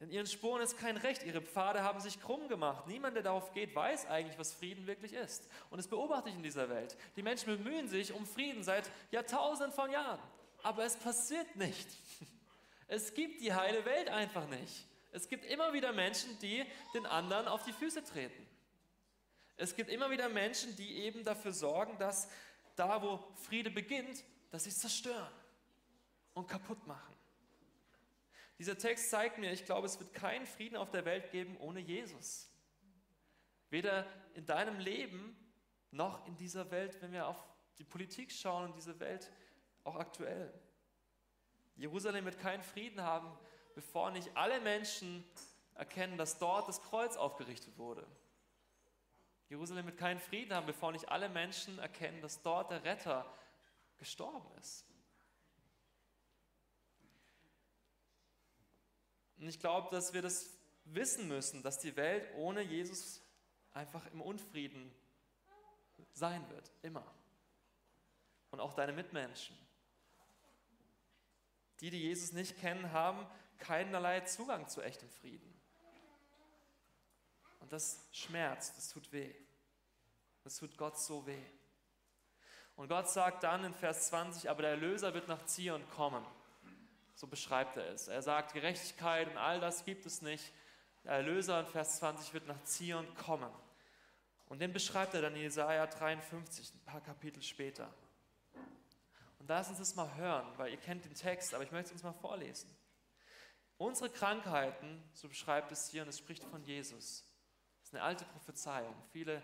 [0.00, 2.86] In ihren Spuren ist kein Recht, ihre Pfade haben sich krumm gemacht.
[2.86, 5.48] Niemand, der darauf geht, weiß eigentlich, was Frieden wirklich ist.
[5.70, 6.96] Und das beobachte ich in dieser Welt.
[7.16, 10.20] Die Menschen bemühen sich um Frieden seit Jahrtausenden von Jahren,
[10.62, 11.88] aber es passiert nicht.
[12.90, 14.86] Es gibt die heile Welt einfach nicht.
[15.12, 18.46] Es gibt immer wieder Menschen, die den anderen auf die Füße treten.
[19.58, 22.30] Es gibt immer wieder Menschen, die eben dafür sorgen, dass
[22.76, 25.28] da, wo Friede beginnt, dass sie es zerstören
[26.32, 27.17] und kaputt machen.
[28.58, 31.80] Dieser Text zeigt mir, ich glaube, es wird keinen Frieden auf der Welt geben ohne
[31.80, 32.50] Jesus.
[33.70, 35.36] Weder in deinem Leben
[35.90, 37.36] noch in dieser Welt, wenn wir auf
[37.78, 39.30] die Politik schauen und diese Welt
[39.84, 40.52] auch aktuell.
[41.76, 43.30] Jerusalem wird keinen Frieden haben,
[43.74, 45.24] bevor nicht alle Menschen
[45.74, 48.04] erkennen, dass dort das Kreuz aufgerichtet wurde.
[49.48, 53.24] Jerusalem wird keinen Frieden haben, bevor nicht alle Menschen erkennen, dass dort der Retter
[53.96, 54.87] gestorben ist.
[59.38, 60.50] Und ich glaube, dass wir das
[60.84, 63.20] wissen müssen, dass die Welt ohne Jesus
[63.72, 64.92] einfach im Unfrieden
[66.12, 67.04] sein wird, immer.
[68.50, 69.56] Und auch deine Mitmenschen.
[71.80, 73.26] Die, die Jesus nicht kennen, haben
[73.58, 75.54] keinerlei Zugang zu echtem Frieden.
[77.60, 79.34] Und das schmerzt, das tut weh.
[80.42, 81.44] Das tut Gott so weh.
[82.76, 86.24] Und Gott sagt dann in Vers 20, aber der Erlöser wird nach Zion kommen.
[87.18, 88.06] So beschreibt er es.
[88.06, 90.52] Er sagt, Gerechtigkeit und all das gibt es nicht.
[91.02, 93.50] Der Erlöser in Vers 20 wird nach Zion kommen.
[94.46, 97.92] Und den beschreibt er dann in Jesaja 53, ein paar Kapitel später.
[99.40, 101.92] Und lass uns das mal hören, weil ihr kennt den Text, aber ich möchte es
[101.94, 102.70] uns mal vorlesen.
[103.78, 107.24] Unsere Krankheiten, so beschreibt es hier, und es spricht von Jesus,
[107.80, 109.42] das ist eine alte Prophezeiung, viele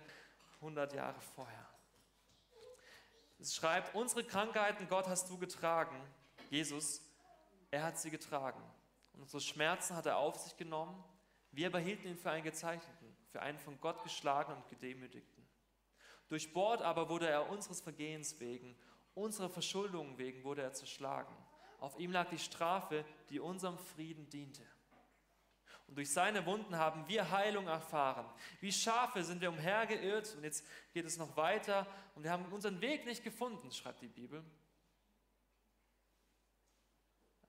[0.61, 1.69] hundert Jahre vorher.
[3.41, 6.01] Es schreibt, unsere Krankheiten, Gott, hast du getragen.
[6.51, 7.01] Jesus,
[7.75, 8.63] er hat sie getragen.
[9.15, 11.03] Unsere Schmerzen hat er auf sich genommen.
[11.51, 15.45] Wir behielten ihn für einen Gezeichneten, für einen von Gott geschlagenen und gedemütigten.
[16.29, 18.77] Durchbohrt aber wurde er unseres Vergehens wegen,
[19.15, 21.35] unserer Verschuldungen wegen wurde er zerschlagen.
[21.81, 24.63] Auf ihm lag die Strafe, die unserem Frieden diente.
[25.87, 28.27] Und durch seine Wunden haben wir Heilung erfahren.
[28.61, 32.81] Wie Schafe sind wir umhergeirrt und jetzt geht es noch weiter und wir haben unseren
[32.81, 34.45] Weg nicht gefunden, schreibt die Bibel.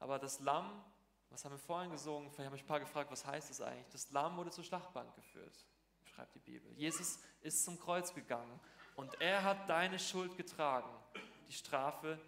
[0.06, 0.84] Aber das Lamm,
[1.32, 2.30] was haben wir vorhin gesungen?
[2.30, 3.90] Vielleicht habe ich ein paar gefragt, was heißt das eigentlich?
[3.90, 5.66] Das Lamm wurde zur Schlachtbank geführt,
[6.04, 6.72] schreibt die Bibel.
[6.74, 8.60] Jesus ist zum Kreuz gegangen
[8.96, 10.96] und er hat deine Schuld getragen,
[11.48, 12.20] die Strafe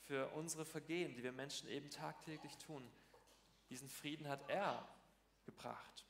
[0.00, 2.86] für unsere Vergehen, die wir Menschen eben tagtäglich tun.
[3.70, 4.86] Diesen Frieden hat er
[5.46, 6.04] gebracht.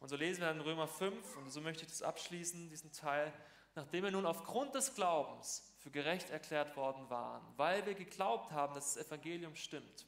[0.00, 2.90] Und so lesen wir dann in Römer 5, und so möchte ich das abschließen, diesen
[2.90, 3.32] Teil,
[3.74, 8.74] nachdem wir nun aufgrund des Glaubens für gerecht erklärt worden waren, weil wir geglaubt haben,
[8.74, 10.06] dass das Evangelium stimmt,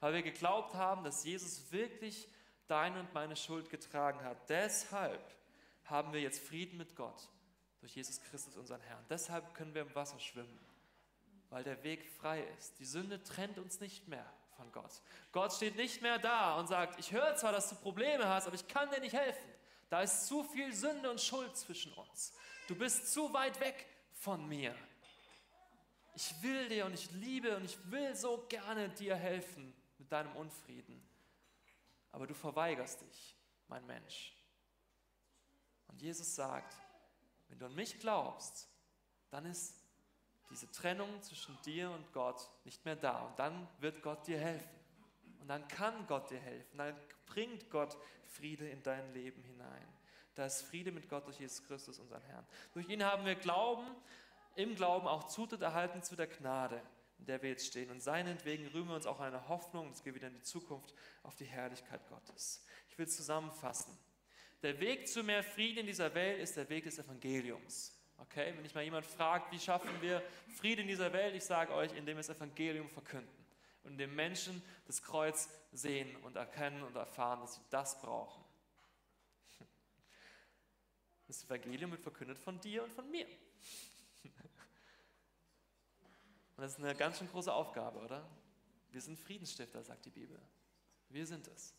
[0.00, 2.28] weil wir geglaubt haben, dass Jesus wirklich
[2.66, 4.48] deine und meine Schuld getragen hat.
[4.48, 5.22] Deshalb
[5.84, 7.28] haben wir jetzt Frieden mit Gott
[7.80, 9.04] durch Jesus Christus, unseren Herrn.
[9.10, 10.58] Deshalb können wir im Wasser schwimmen,
[11.50, 12.78] weil der Weg frei ist.
[12.78, 15.02] Die Sünde trennt uns nicht mehr von Gott.
[15.32, 18.54] Gott steht nicht mehr da und sagt, ich höre zwar, dass du Probleme hast, aber
[18.54, 19.50] ich kann dir nicht helfen.
[19.90, 22.32] Da ist zu viel Sünde und Schuld zwischen uns.
[22.66, 24.74] Du bist zu weit weg von mir.
[26.14, 30.34] Ich will dir und ich liebe und ich will so gerne dir helfen mit deinem
[30.36, 31.02] Unfrieden.
[32.12, 33.36] Aber du verweigerst dich,
[33.68, 34.32] mein Mensch.
[35.88, 36.74] Und Jesus sagt,
[37.48, 38.68] wenn du an mich glaubst,
[39.30, 39.74] dann ist
[40.50, 43.26] diese Trennung zwischen dir und Gott nicht mehr da.
[43.26, 44.78] Und dann wird Gott dir helfen.
[45.40, 46.78] Und dann kann Gott dir helfen.
[46.78, 46.96] Dann
[47.26, 47.96] bringt Gott
[48.26, 49.88] Friede in dein Leben hinein.
[50.34, 52.46] Da ist Friede mit Gott durch Jesus Christus, unseren Herrn.
[52.72, 53.86] Durch ihn haben wir Glauben,
[54.56, 56.80] im Glauben auch Zutritt erhalten zu der Gnade,
[57.18, 57.90] in der wir jetzt stehen.
[57.90, 61.34] Und seinetwegen rühmen wir uns auch eine Hoffnung, es geht wieder in die Zukunft, auf
[61.36, 62.64] die Herrlichkeit Gottes.
[62.88, 63.96] Ich will zusammenfassen.
[64.62, 67.92] Der Weg zu mehr Frieden in dieser Welt ist der Weg des Evangeliums.
[68.18, 70.22] Okay, wenn ich mal jemand fragt, wie schaffen wir
[70.56, 73.44] Frieden in dieser Welt, ich sage euch, indem wir das Evangelium verkünden
[73.82, 78.43] und indem Menschen das Kreuz sehen und erkennen und erfahren, dass sie das brauchen.
[81.26, 83.26] Das Evangelium wird verkündet von dir und von mir.
[86.56, 88.28] Und das ist eine ganz schön große Aufgabe, oder?
[88.90, 90.40] Wir sind Friedensstifter, sagt die Bibel.
[91.08, 91.74] Wir sind es.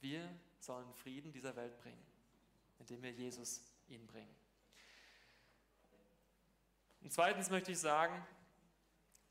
[0.00, 0.28] Wir
[0.60, 2.04] sollen Frieden dieser Welt bringen,
[2.78, 4.34] indem wir Jesus ihn bringen.
[7.00, 8.24] Und zweitens möchte ich sagen,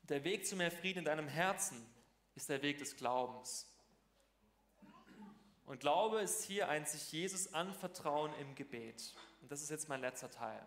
[0.02, 1.86] der Weg zu mehr Frieden in deinem Herzen
[2.34, 3.66] ist der Weg des Glaubens.
[5.72, 9.14] Und Glaube ist hier ein sich Jesus anvertrauen im Gebet.
[9.40, 10.60] Und das ist jetzt mein letzter Teil.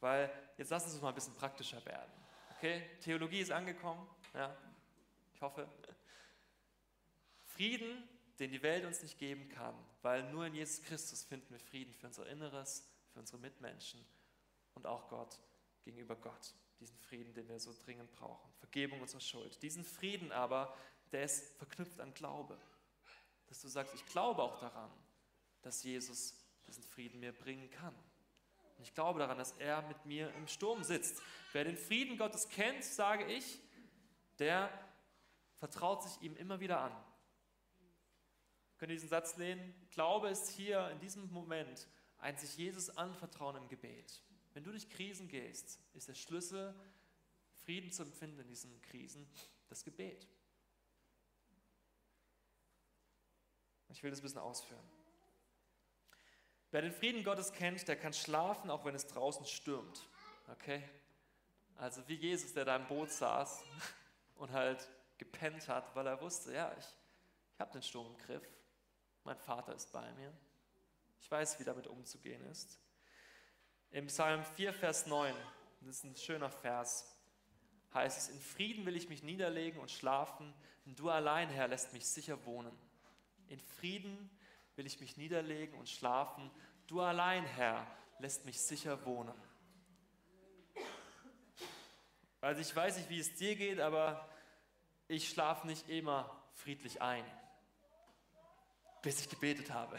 [0.00, 2.10] Weil jetzt lass uns mal ein bisschen praktischer werden.
[2.56, 4.04] Okay, Theologie ist angekommen.
[4.34, 4.56] Ja,
[5.32, 5.68] ich hoffe.
[7.44, 8.08] Frieden,
[8.40, 11.94] den die Welt uns nicht geben kann, weil nur in Jesus Christus finden wir Frieden
[11.94, 14.04] für unser Inneres, für unsere Mitmenschen
[14.74, 15.38] und auch Gott
[15.84, 16.54] gegenüber Gott.
[16.80, 18.52] Diesen Frieden, den wir so dringend brauchen.
[18.58, 19.62] Vergebung unserer Schuld.
[19.62, 20.76] Diesen Frieden aber,
[21.12, 22.58] der ist verknüpft an Glaube.
[23.48, 24.90] Dass du sagst, ich glaube auch daran,
[25.62, 26.34] dass Jesus
[26.66, 27.94] diesen Frieden mir bringen kann.
[28.76, 31.20] Und ich glaube daran, dass er mit mir im Sturm sitzt.
[31.52, 33.60] Wer den Frieden Gottes kennt, sage ich,
[34.38, 34.70] der
[35.56, 36.92] vertraut sich ihm immer wieder an.
[38.78, 39.74] Könnt ihr diesen Satz lehnen?
[39.90, 44.22] Glaube ist hier in diesem Moment ein sich Jesus anvertrauen im Gebet.
[44.54, 46.74] Wenn du durch Krisen gehst, ist der Schlüssel,
[47.64, 49.28] Frieden zu empfinden in diesen Krisen,
[49.68, 50.26] das Gebet.
[53.90, 54.82] Ich will das ein bisschen ausführen.
[56.70, 60.06] Wer den Frieden Gottes kennt, der kann schlafen, auch wenn es draußen stürmt.
[60.52, 60.82] Okay?
[61.76, 63.62] Also wie Jesus, der da im Boot saß
[64.36, 66.86] und halt gepennt hat, weil er wusste, ja, ich,
[67.54, 68.46] ich habe den Sturm im Griff.
[69.24, 70.32] Mein Vater ist bei mir.
[71.20, 72.78] Ich weiß, wie damit umzugehen ist.
[73.90, 75.34] Im Psalm 4, Vers 9,
[75.80, 77.16] das ist ein schöner Vers,
[77.94, 80.52] heißt es, in Frieden will ich mich niederlegen und schlafen,
[80.84, 82.76] denn du allein, Herr, lässt mich sicher wohnen.
[83.48, 84.30] In Frieden
[84.76, 86.50] will ich mich niederlegen und schlafen,
[86.86, 87.86] du allein, Herr,
[88.18, 89.34] lässt mich sicher wohnen.
[92.40, 94.28] Also ich weiß nicht, wie es dir geht, aber
[95.08, 97.24] ich schlafe nicht immer friedlich ein,
[99.02, 99.98] bis ich gebetet habe.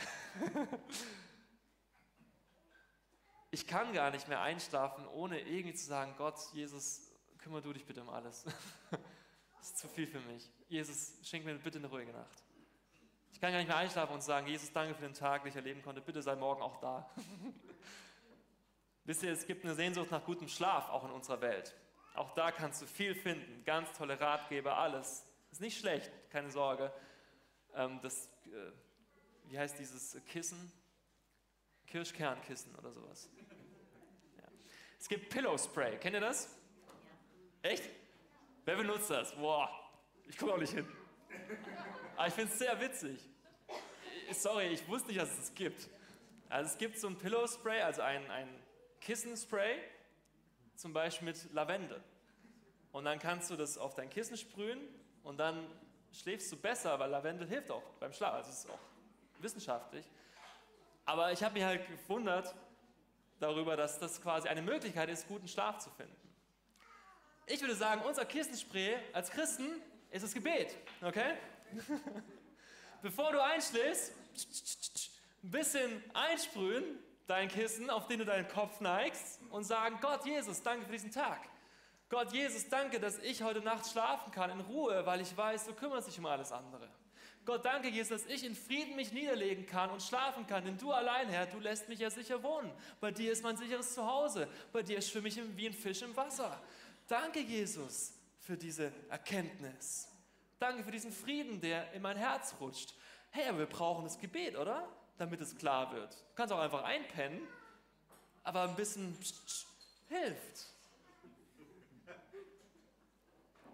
[3.52, 7.86] ich kann gar nicht mehr einschlafen, ohne irgendwie zu sagen, Gott, Jesus, kümmere du dich
[7.86, 8.46] bitte um alles.
[9.60, 10.50] Das ist zu viel für mich.
[10.70, 12.44] Jesus, schenk mir bitte eine ruhige Nacht.
[13.40, 15.56] Ich kann gar nicht mehr einschlafen und sagen, Jesus, danke für den Tag, den ich
[15.56, 16.02] erleben konnte.
[16.02, 17.10] Bitte sei morgen auch da.
[19.06, 21.74] Wisst ihr, es gibt eine Sehnsucht nach gutem Schlaf auch in unserer Welt.
[22.16, 23.64] Auch da kannst du viel finden.
[23.64, 25.26] Ganz tolle Ratgeber, alles.
[25.54, 26.92] Ist nicht schlecht, keine Sorge.
[27.76, 28.74] Ähm, das, äh,
[29.46, 30.74] wie heißt dieses Kissen?
[31.88, 33.30] Kirschkernkissen oder sowas.
[35.00, 35.98] Es gibt Pillow Spray.
[35.98, 36.58] Kennt ihr das?
[37.62, 37.90] Echt?
[38.66, 39.34] Wer benutzt das?
[39.34, 39.70] Boah,
[40.28, 40.86] ich komme auch nicht hin.
[42.20, 43.18] Aber ich finde es sehr witzig.
[44.34, 45.88] Sorry, ich wusste nicht, dass es das gibt.
[46.50, 48.50] Also es gibt so ein Pillow Spray, also ein, ein
[49.00, 49.80] Kissenspray,
[50.76, 52.04] zum Beispiel mit Lavendel.
[52.92, 54.82] Und dann kannst du das auf dein Kissen sprühen
[55.24, 55.66] und dann
[56.12, 58.34] schläfst du besser, weil Lavendel hilft auch beim Schlaf.
[58.34, 58.80] Also es ist auch
[59.40, 60.06] wissenschaftlich.
[61.06, 62.54] Aber ich habe mich halt gewundert,
[63.40, 66.18] darüber, dass das quasi eine Möglichkeit ist, guten Schlaf zu finden.
[67.46, 71.38] Ich würde sagen, unser Kissenspray als Christen ist das Gebet, okay?
[73.02, 74.14] Bevor du einschläfst,
[75.44, 76.84] ein bisschen einsprühen,
[77.28, 81.12] dein Kissen, auf den du deinen Kopf neigst und sagen, Gott, Jesus, danke für diesen
[81.12, 81.40] Tag.
[82.10, 85.74] Gott Jesus, danke, dass ich heute Nacht schlafen kann in Ruhe, weil ich weiß, du
[85.74, 86.90] kümmerst dich um alles andere.
[87.46, 90.92] Gott, danke, Jesus, dass ich in Frieden mich niederlegen kann und schlafen kann, denn du
[90.92, 92.72] allein, Herr, du lässt mich ja sicher wohnen.
[93.00, 94.48] Bei dir ist mein sicheres Zuhause.
[94.72, 96.60] Bei dir schwimme ich wie ein Fisch im Wasser.
[97.08, 100.09] Danke, Jesus, für diese Erkenntnis.
[100.60, 102.94] Danke für diesen Frieden, der in mein Herz rutscht.
[103.32, 104.86] Hey, aber wir brauchen das Gebet, oder?
[105.18, 106.12] Damit es klar wird.
[106.14, 107.48] Du kannst auch einfach einpennen,
[108.44, 109.18] aber ein bisschen
[110.10, 110.66] hilft.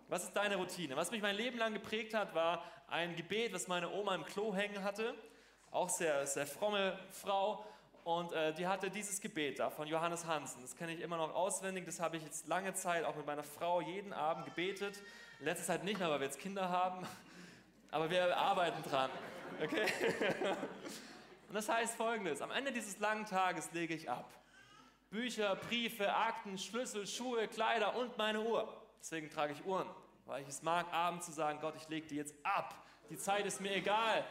[0.09, 0.95] Was ist deine Routine?
[0.95, 4.53] Was mich mein Leben lang geprägt hat, war ein Gebet, was meine Oma im Klo
[4.53, 5.15] hängen hatte.
[5.71, 7.65] Auch sehr, sehr fromme Frau.
[8.03, 10.61] Und äh, die hatte dieses Gebet da von Johannes Hansen.
[10.61, 11.85] Das kenne ich immer noch auswendig.
[11.85, 15.01] Das habe ich jetzt lange Zeit auch mit meiner Frau jeden Abend gebetet.
[15.39, 17.05] Letzte Zeit nicht mehr, weil wir jetzt Kinder haben.
[17.91, 19.09] Aber wir arbeiten dran.
[19.61, 19.85] Okay?
[21.47, 24.31] Und das heißt folgendes: Am Ende dieses langen Tages lege ich ab.
[25.09, 28.81] Bücher, Briefe, Akten, Schlüssel, Schuhe, Kleider und meine Uhr.
[28.99, 29.87] Deswegen trage ich Uhren,
[30.25, 32.73] weil ich es mag, abends zu sagen, Gott, ich lege die jetzt ab.
[33.09, 34.25] Die Zeit ist mir egal.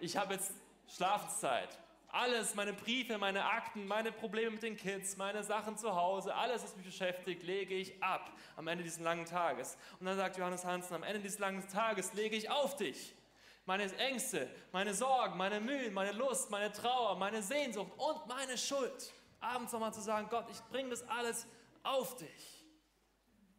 [0.00, 0.52] Ich habe jetzt
[0.88, 1.78] Schlafenszeit.
[2.16, 6.64] Alles, meine Briefe, meine Akten, meine Probleme mit den Kids, meine Sachen zu Hause, alles,
[6.64, 9.76] was mich beschäftigt, lege ich ab am Ende dieses langen Tages.
[10.00, 13.14] Und dann sagt Johannes Hansen, am Ende dieses langen Tages lege ich auf dich.
[13.66, 19.12] Meine Ängste, meine Sorgen, meine Mühen, meine Lust, meine Trauer, meine Sehnsucht und meine Schuld.
[19.40, 21.46] Abends nochmal zu sagen, Gott, ich bringe das alles
[21.82, 22.56] auf dich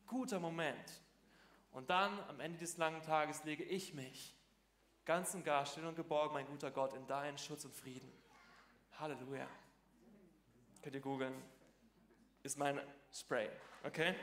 [0.08, 1.02] guter Moment.
[1.72, 4.34] Und dann am Ende des langen Tages lege ich mich
[5.06, 8.12] ganz und gar still und geborgen, mein guter Gott, in deinen Schutz und Frieden.
[9.00, 9.48] Halleluja.
[10.82, 11.34] Könnt ihr googeln?
[12.44, 12.80] Ist mein
[13.14, 13.50] Spray,
[13.84, 14.16] okay?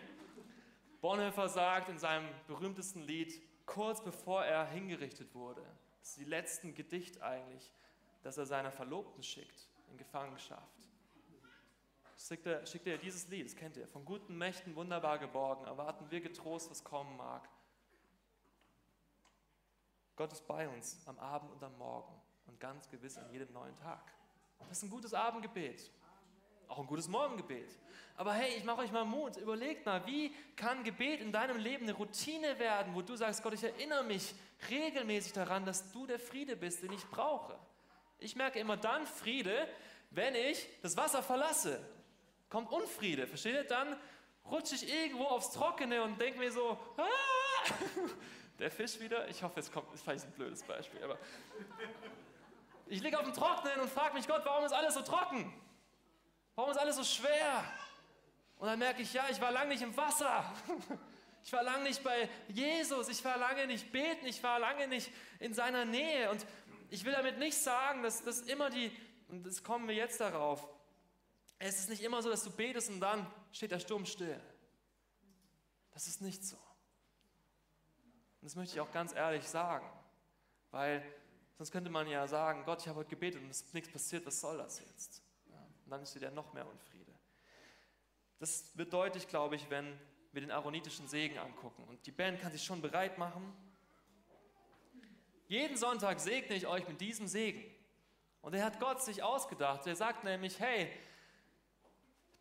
[1.00, 5.62] Bonhoeffer sagt in seinem berühmtesten Lied, kurz bevor er hingerichtet wurde,
[6.00, 7.72] das ist die letzten Gedicht eigentlich,
[8.22, 10.84] dass er seiner Verlobten schickt in Gefangenschaft
[12.16, 16.10] schickt er, schickt er dieses Lied, das kennt ihr, von guten Mächten wunderbar geborgen, erwarten
[16.10, 17.48] wir getrost, was kommen mag.
[20.16, 22.14] Gott ist bei uns am Abend und am Morgen
[22.46, 24.12] und ganz gewiss an jedem neuen Tag.
[24.68, 25.90] Das ist ein gutes Abendgebet,
[26.68, 27.78] auch ein gutes Morgengebet.
[28.16, 31.84] Aber hey, ich mache euch mal Mut, überlegt mal, wie kann Gebet in deinem Leben
[31.84, 34.34] eine Routine werden, wo du sagst, Gott, ich erinnere mich
[34.70, 37.58] regelmäßig daran, dass du der Friede bist, den ich brauche.
[38.18, 39.68] Ich merke immer dann Friede,
[40.10, 41.80] wenn ich das Wasser verlasse
[42.54, 43.64] kommt Unfriede, versteht ihr?
[43.64, 43.96] Dann
[44.48, 47.04] rutsche ich irgendwo aufs Trockene und denke mir so, ah!
[48.60, 51.18] der Fisch wieder, ich hoffe, es kommt, ist vielleicht ein blödes Beispiel, aber
[52.86, 55.52] ich liege auf dem Trockenen und frage mich, Gott, warum ist alles so trocken?
[56.54, 57.64] Warum ist alles so schwer?
[58.58, 60.44] Und dann merke ich, ja, ich war lange nicht im Wasser.
[61.46, 65.10] Ich war lange nicht bei Jesus, ich war lange nicht beten, ich war lange nicht
[65.40, 66.30] in seiner Nähe.
[66.30, 66.46] Und
[66.88, 68.90] ich will damit nicht sagen, dass das immer die,
[69.28, 70.66] und das kommen wir jetzt darauf,
[71.58, 74.40] es ist nicht immer so, dass du betest und dann steht der Sturm still.
[75.92, 76.56] Das ist nicht so.
[76.56, 79.86] Und das möchte ich auch ganz ehrlich sagen,
[80.70, 81.02] weil
[81.56, 84.26] sonst könnte man ja sagen, Gott, ich habe heute gebetet und es ist nichts passiert,
[84.26, 85.22] was soll das jetzt?
[85.84, 87.12] Und dann steht ja noch mehr Unfriede.
[88.38, 89.98] Das wird deutlich, glaube ich, wenn
[90.32, 91.84] wir den aaronitischen Segen angucken.
[91.84, 93.52] Und die Band kann sich schon bereit machen.
[95.46, 97.62] Jeden Sonntag segne ich euch mit diesem Segen.
[98.40, 99.86] Und er hat Gott sich ausgedacht.
[99.86, 100.90] Er sagt nämlich, hey,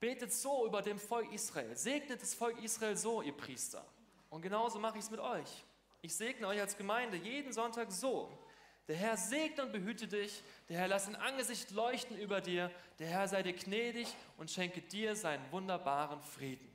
[0.04, 1.78] Betet so über dem Volk Israel.
[1.78, 3.86] Segnet das Volk Israel so, ihr Priester.
[4.30, 5.63] Und genauso mache ich es mit euch.
[6.02, 8.30] Ich segne euch als Gemeinde jeden Sonntag so.
[8.88, 10.43] Der Herr segne und behüte dich.
[10.67, 12.69] Der Herr lasse ein Angesicht leuchten über dir.
[13.00, 16.69] Der Herr sei dir gnädig und schenke dir seinen wunderbaren Frieden.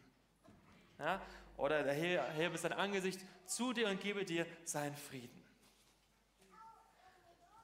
[0.98, 1.20] Ja?
[1.56, 5.38] Oder der Herr hebe sein Angesicht zu dir und gebe dir seinen Frieden.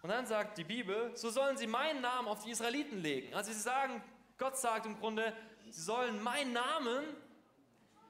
[0.03, 3.33] Und dann sagt die Bibel, so sollen sie meinen Namen auf die Israeliten legen.
[3.33, 4.03] Also sie sagen,
[4.37, 5.33] Gott sagt im Grunde,
[5.71, 7.05] sie sollen meinen Namen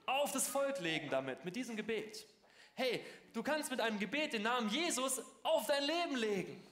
[0.06, 2.26] auf das Volk legen damit, mit diesem Gebet.
[2.74, 6.66] Hey, du kannst mit einem Gebet den Namen Jesus auf dein Leben legen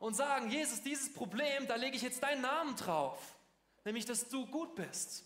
[0.00, 3.36] und sagen, Jesus, dieses Problem, da lege ich jetzt deinen Namen drauf,
[3.84, 5.24] nämlich, dass du gut bist.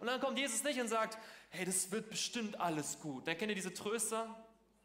[0.00, 1.16] Und dann kommt Jesus nicht und sagt,
[1.50, 3.26] hey, das wird bestimmt alles gut.
[3.28, 4.34] Dann kennt ihr diese Tröster,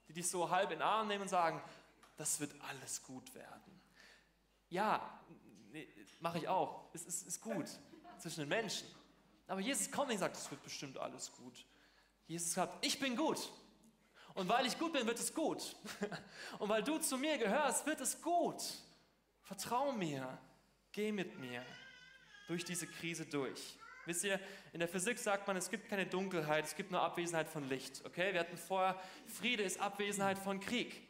[0.08, 1.62] die dich so halb in den Arm nehmen und sagen,
[2.18, 3.82] das wird alles gut werden.
[4.70, 5.20] Ja,
[5.72, 5.88] nee,
[6.20, 6.90] mache ich auch.
[6.94, 7.66] Es ist, ist gut
[8.20, 8.88] zwischen den Menschen.
[9.48, 11.66] Aber Jesus kommt und sagt, es wird bestimmt alles gut.
[12.28, 13.50] Jesus sagt, ich bin gut.
[14.38, 15.76] Und weil ich gut bin, wird es gut.
[16.60, 18.62] Und weil du zu mir gehörst, wird es gut.
[19.42, 20.38] Vertrau mir.
[20.92, 21.66] Geh mit mir
[22.48, 23.80] durch diese Krise durch.
[24.06, 24.40] Wisst ihr,
[24.74, 28.06] in der Physik sagt man, es gibt keine Dunkelheit, es gibt nur Abwesenheit von Licht.
[28.06, 31.02] Okay, wir hatten vorher, Friede ist Abwesenheit von Krieg.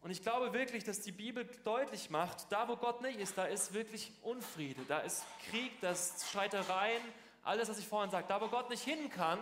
[0.00, 3.44] Und ich glaube wirklich, dass die Bibel deutlich macht, da wo Gott nicht ist, da
[3.44, 7.02] ist wirklich Unfriede, da ist Krieg, da ist Streitereien,
[7.42, 9.38] Alles, was ich vorhin sagte, da wo Gott nicht hin kann,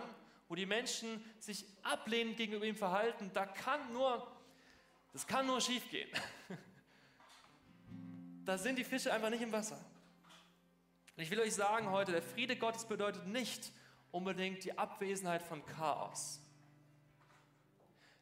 [0.47, 4.31] wo die Menschen sich ablehnend gegenüber ihm verhalten, da kann nur,
[5.13, 6.09] das kann nur schief gehen.
[8.45, 9.83] Da sind die Fische einfach nicht im Wasser.
[11.17, 13.71] Und ich will euch sagen heute, der Friede Gottes bedeutet nicht
[14.11, 16.39] unbedingt die Abwesenheit von Chaos.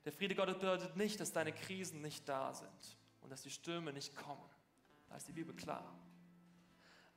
[0.06, 3.92] Der Friede Gottes bedeutet nicht, dass deine Krisen nicht da sind und dass die Stürme
[3.92, 4.50] nicht kommen.
[5.10, 5.94] Da ist die Bibel klar.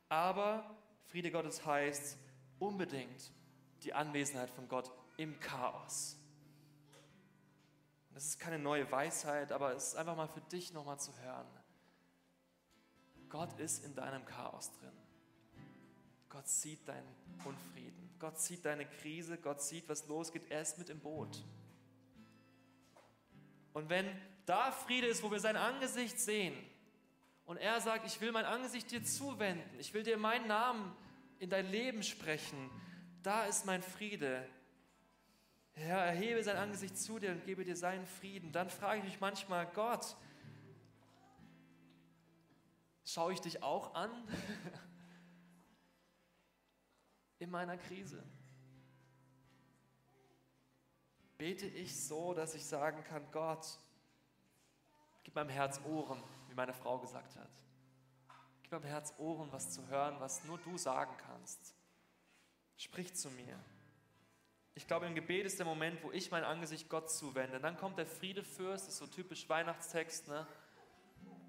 [0.09, 2.19] Aber Friede Gottes heißt
[2.59, 3.31] unbedingt
[3.83, 6.17] die Anwesenheit von Gott im Chaos.
[8.15, 11.47] Das ist keine neue Weisheit, aber es ist einfach mal für dich nochmal zu hören.
[13.29, 14.93] Gott ist in deinem Chaos drin.
[16.31, 17.15] Gott sieht deinen
[17.45, 18.15] Unfrieden.
[18.19, 19.37] Gott sieht deine Krise.
[19.37, 20.51] Gott sieht, was losgeht.
[20.51, 21.45] Er ist mit im Boot.
[23.75, 24.07] Und wenn
[24.47, 26.55] da Friede ist, wo wir sein Angesicht sehen
[27.45, 30.97] und er sagt, ich will mein Angesicht dir zuwenden, ich will dir meinen Namen
[31.39, 32.71] in dein Leben sprechen,
[33.27, 34.49] da ist mein Friede.
[35.73, 38.53] Herr, erhebe sein Angesicht zu dir und gebe dir seinen Frieden.
[38.53, 40.17] Dann frage ich mich manchmal, Gott,
[43.05, 44.11] schaue ich dich auch an
[47.41, 48.23] in meiner Krise?
[51.37, 53.67] Bete ich so, dass ich sagen kann, Gott,
[55.25, 57.51] gib meinem Herz Ohren, wie meine Frau gesagt hat.
[58.63, 61.75] Gib meinem Herz Ohren, was zu hören, was nur du sagen kannst.
[62.77, 63.59] Sprich zu mir.
[64.75, 67.59] Ich glaube, im Gebet ist der Moment, wo ich mein Angesicht Gott zuwende.
[67.59, 70.47] Dann kommt der Friedefürst, das ist so typisch Weihnachtstext, ne?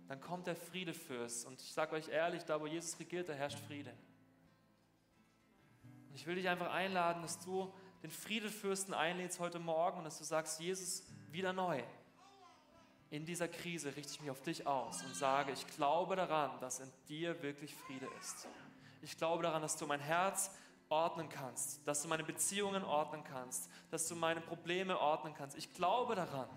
[0.07, 1.45] Dann kommt der Friedefürst.
[1.45, 3.93] Und ich sage euch ehrlich, da wo Jesus regiert, da herrscht Friede.
[6.09, 7.73] Und ich will dich einfach einladen, dass du
[8.03, 11.83] den Friedefürsten einlädst heute Morgen und dass du sagst, Jesus, wieder neu.
[13.09, 16.79] In dieser Krise richte ich mich auf dich aus und sage, ich glaube daran, dass
[16.79, 18.47] in dir wirklich Friede ist.
[19.01, 20.51] Ich glaube daran, dass du mein Herz
[20.89, 25.57] ordnen kannst, dass du meine Beziehungen ordnen kannst, dass du meine Probleme ordnen kannst.
[25.57, 26.49] Ich glaube daran.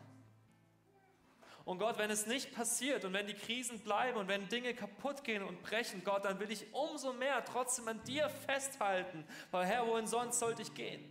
[1.64, 5.22] Und Gott, wenn es nicht passiert und wenn die Krisen bleiben und wenn Dinge kaputt
[5.24, 9.86] gehen und brechen, Gott, dann will ich umso mehr trotzdem an dir festhalten, weil Herr,
[9.86, 11.04] wohin sonst sollte ich gehen?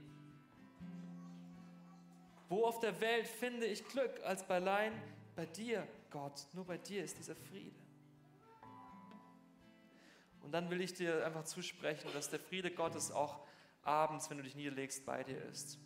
[2.50, 4.92] Wo auf der Welt finde ich Glück als bei allein
[5.36, 6.48] bei dir, Gott?
[6.54, 7.89] Nur bei dir ist dieser Friede.
[10.50, 13.46] Und dann will ich dir einfach zusprechen, dass der Friede Gottes auch
[13.84, 15.78] abends, wenn du dich niederlegst, bei dir ist.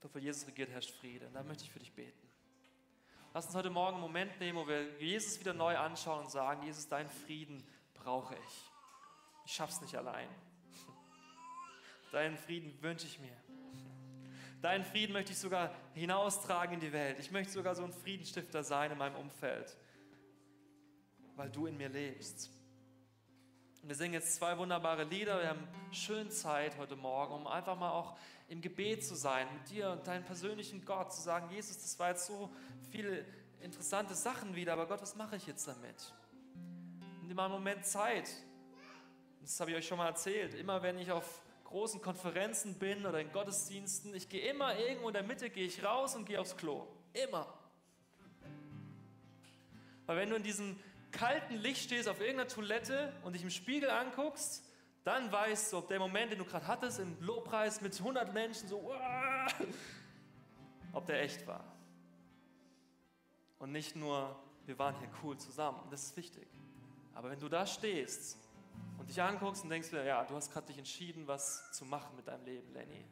[0.00, 1.26] Doch für Jesus regiert herrscht Friede.
[1.26, 2.26] Und da möchte ich für dich beten.
[3.34, 6.62] Lass uns heute Morgen einen Moment nehmen, wo wir Jesus wieder neu anschauen und sagen,
[6.62, 8.70] Jesus, deinen Frieden brauche ich.
[9.44, 10.30] Ich schaff's nicht allein.
[12.10, 13.36] Deinen Frieden wünsche ich mir.
[14.62, 17.18] Deinen Frieden möchte ich sogar hinaustragen in die Welt.
[17.18, 19.76] Ich möchte sogar so ein Friedenstifter sein in meinem Umfeld
[21.36, 22.50] weil du in mir lebst.
[23.82, 25.40] Und wir singen jetzt zwei wunderbare Lieder.
[25.40, 28.16] Wir haben schön Zeit heute Morgen, um einfach mal auch
[28.48, 32.10] im Gebet zu sein, mit dir und deinem persönlichen Gott, zu sagen, Jesus, das war
[32.10, 32.50] jetzt so
[32.90, 33.24] viele
[33.60, 36.14] interessante Sachen wieder, aber Gott, was mache ich jetzt damit?
[37.22, 38.28] Nimm mal einen Moment Zeit.
[39.42, 40.54] Das habe ich euch schon mal erzählt.
[40.54, 45.14] Immer wenn ich auf großen Konferenzen bin oder in Gottesdiensten, ich gehe immer irgendwo in
[45.14, 46.86] der Mitte, gehe ich raus und gehe aufs Klo.
[47.12, 47.52] Immer.
[50.06, 50.78] Weil wenn du in diesem
[51.12, 54.64] kalten Licht stehst auf irgendeiner Toilette und dich im Spiegel anguckst,
[55.04, 58.68] dann weißt du, ob der Moment, den du gerade hattest, im Lobpreis mit 100 Menschen,
[58.68, 58.92] so,
[60.92, 61.64] ob der echt war.
[63.58, 65.80] Und nicht nur, wir waren hier cool zusammen.
[65.90, 66.48] Das ist wichtig.
[67.14, 68.36] Aber wenn du da stehst
[68.98, 72.26] und dich anguckst und denkst, ja, du hast gerade dich entschieden, was zu machen mit
[72.26, 73.04] deinem Leben, Lenny.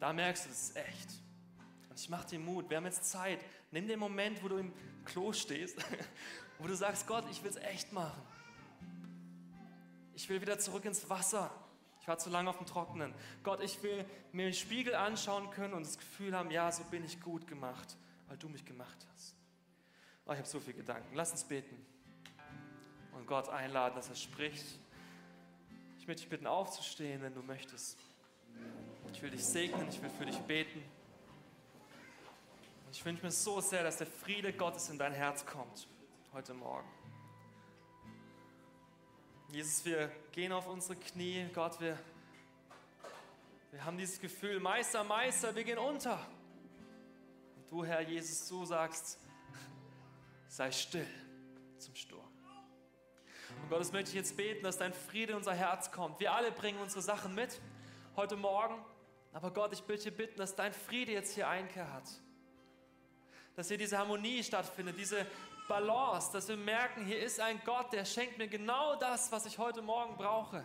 [0.00, 1.10] Da merkst du, das ist echt.
[1.92, 2.70] Und ich mache dir Mut.
[2.70, 3.38] Wir haben jetzt Zeit.
[3.70, 4.72] Nimm den Moment, wo du im
[5.04, 5.76] Klo stehst,
[6.58, 8.22] wo du sagst, Gott, ich will es echt machen.
[10.14, 11.50] Ich will wieder zurück ins Wasser.
[12.00, 13.12] Ich war zu lange auf dem Trockenen.
[13.42, 17.04] Gott, ich will mir den Spiegel anschauen können und das Gefühl haben, ja, so bin
[17.04, 19.34] ich gut gemacht, weil du mich gemacht hast.
[20.24, 21.14] Oh, ich habe so viele Gedanken.
[21.14, 21.76] Lass uns beten
[23.14, 24.64] und Gott einladen, dass er spricht.
[25.98, 27.98] Ich möchte dich bitten, aufzustehen, wenn du möchtest.
[29.12, 30.82] Ich will dich segnen, ich will für dich beten.
[32.92, 35.88] Ich wünsche mir so sehr, dass der Friede Gottes in dein Herz kommt
[36.34, 36.86] heute Morgen.
[39.48, 41.46] Jesus, wir gehen auf unsere Knie.
[41.54, 41.98] Gott, wir,
[43.70, 46.18] wir haben dieses Gefühl, Meister, Meister, wir gehen unter.
[47.56, 49.18] Und du, Herr Jesus, du sagst,
[50.48, 51.08] sei still
[51.78, 52.28] zum Sturm.
[53.62, 56.20] Und Gott, das möchte ich jetzt beten, dass dein Friede in unser Herz kommt.
[56.20, 57.58] Wir alle bringen unsere Sachen mit
[58.16, 58.84] heute Morgen.
[59.32, 62.20] Aber Gott, ich bitte bitten, dass dein Friede jetzt hier Einkehr hat
[63.56, 65.26] dass hier diese Harmonie stattfindet, diese
[65.68, 69.58] Balance, dass wir merken, hier ist ein Gott, der schenkt mir genau das, was ich
[69.58, 70.64] heute Morgen brauche.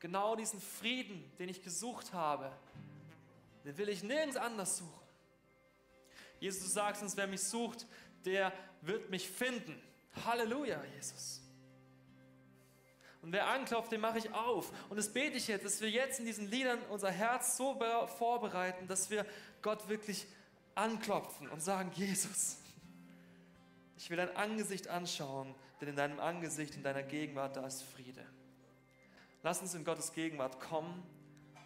[0.00, 2.52] Genau diesen Frieden, den ich gesucht habe.
[3.64, 4.92] Den will ich nirgends anders suchen.
[6.40, 7.86] Jesus, du sagst uns, wer mich sucht,
[8.24, 9.80] der wird mich finden.
[10.24, 11.42] Halleluja, Jesus.
[13.22, 14.72] Und wer anklopft, den mache ich auf.
[14.88, 18.86] Und das bete ich jetzt, dass wir jetzt in diesen Liedern unser Herz so vorbereiten,
[18.86, 19.26] dass wir
[19.60, 20.26] Gott wirklich
[20.78, 22.58] anklopfen und sagen, Jesus,
[23.96, 28.24] ich will dein Angesicht anschauen, denn in deinem Angesicht, in deiner Gegenwart, da ist Friede.
[29.42, 31.02] Lass uns in Gottes Gegenwart kommen,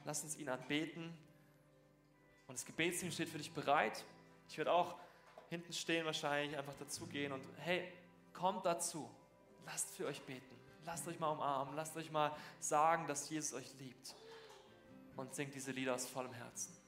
[0.04, 1.04] lass uns ihn anbeten.
[2.46, 4.04] Und das Gebetsteam steht für dich bereit.
[4.48, 4.96] Ich werde auch
[5.48, 7.86] hinten stehen wahrscheinlich, einfach dazugehen und hey,
[8.32, 9.08] kommt dazu,
[9.66, 10.56] lasst für euch beten.
[10.84, 14.14] Lasst euch mal umarmen, lasst euch mal sagen, dass Jesus euch liebt.
[15.16, 16.81] Und singt diese Lieder aus vollem Herzen.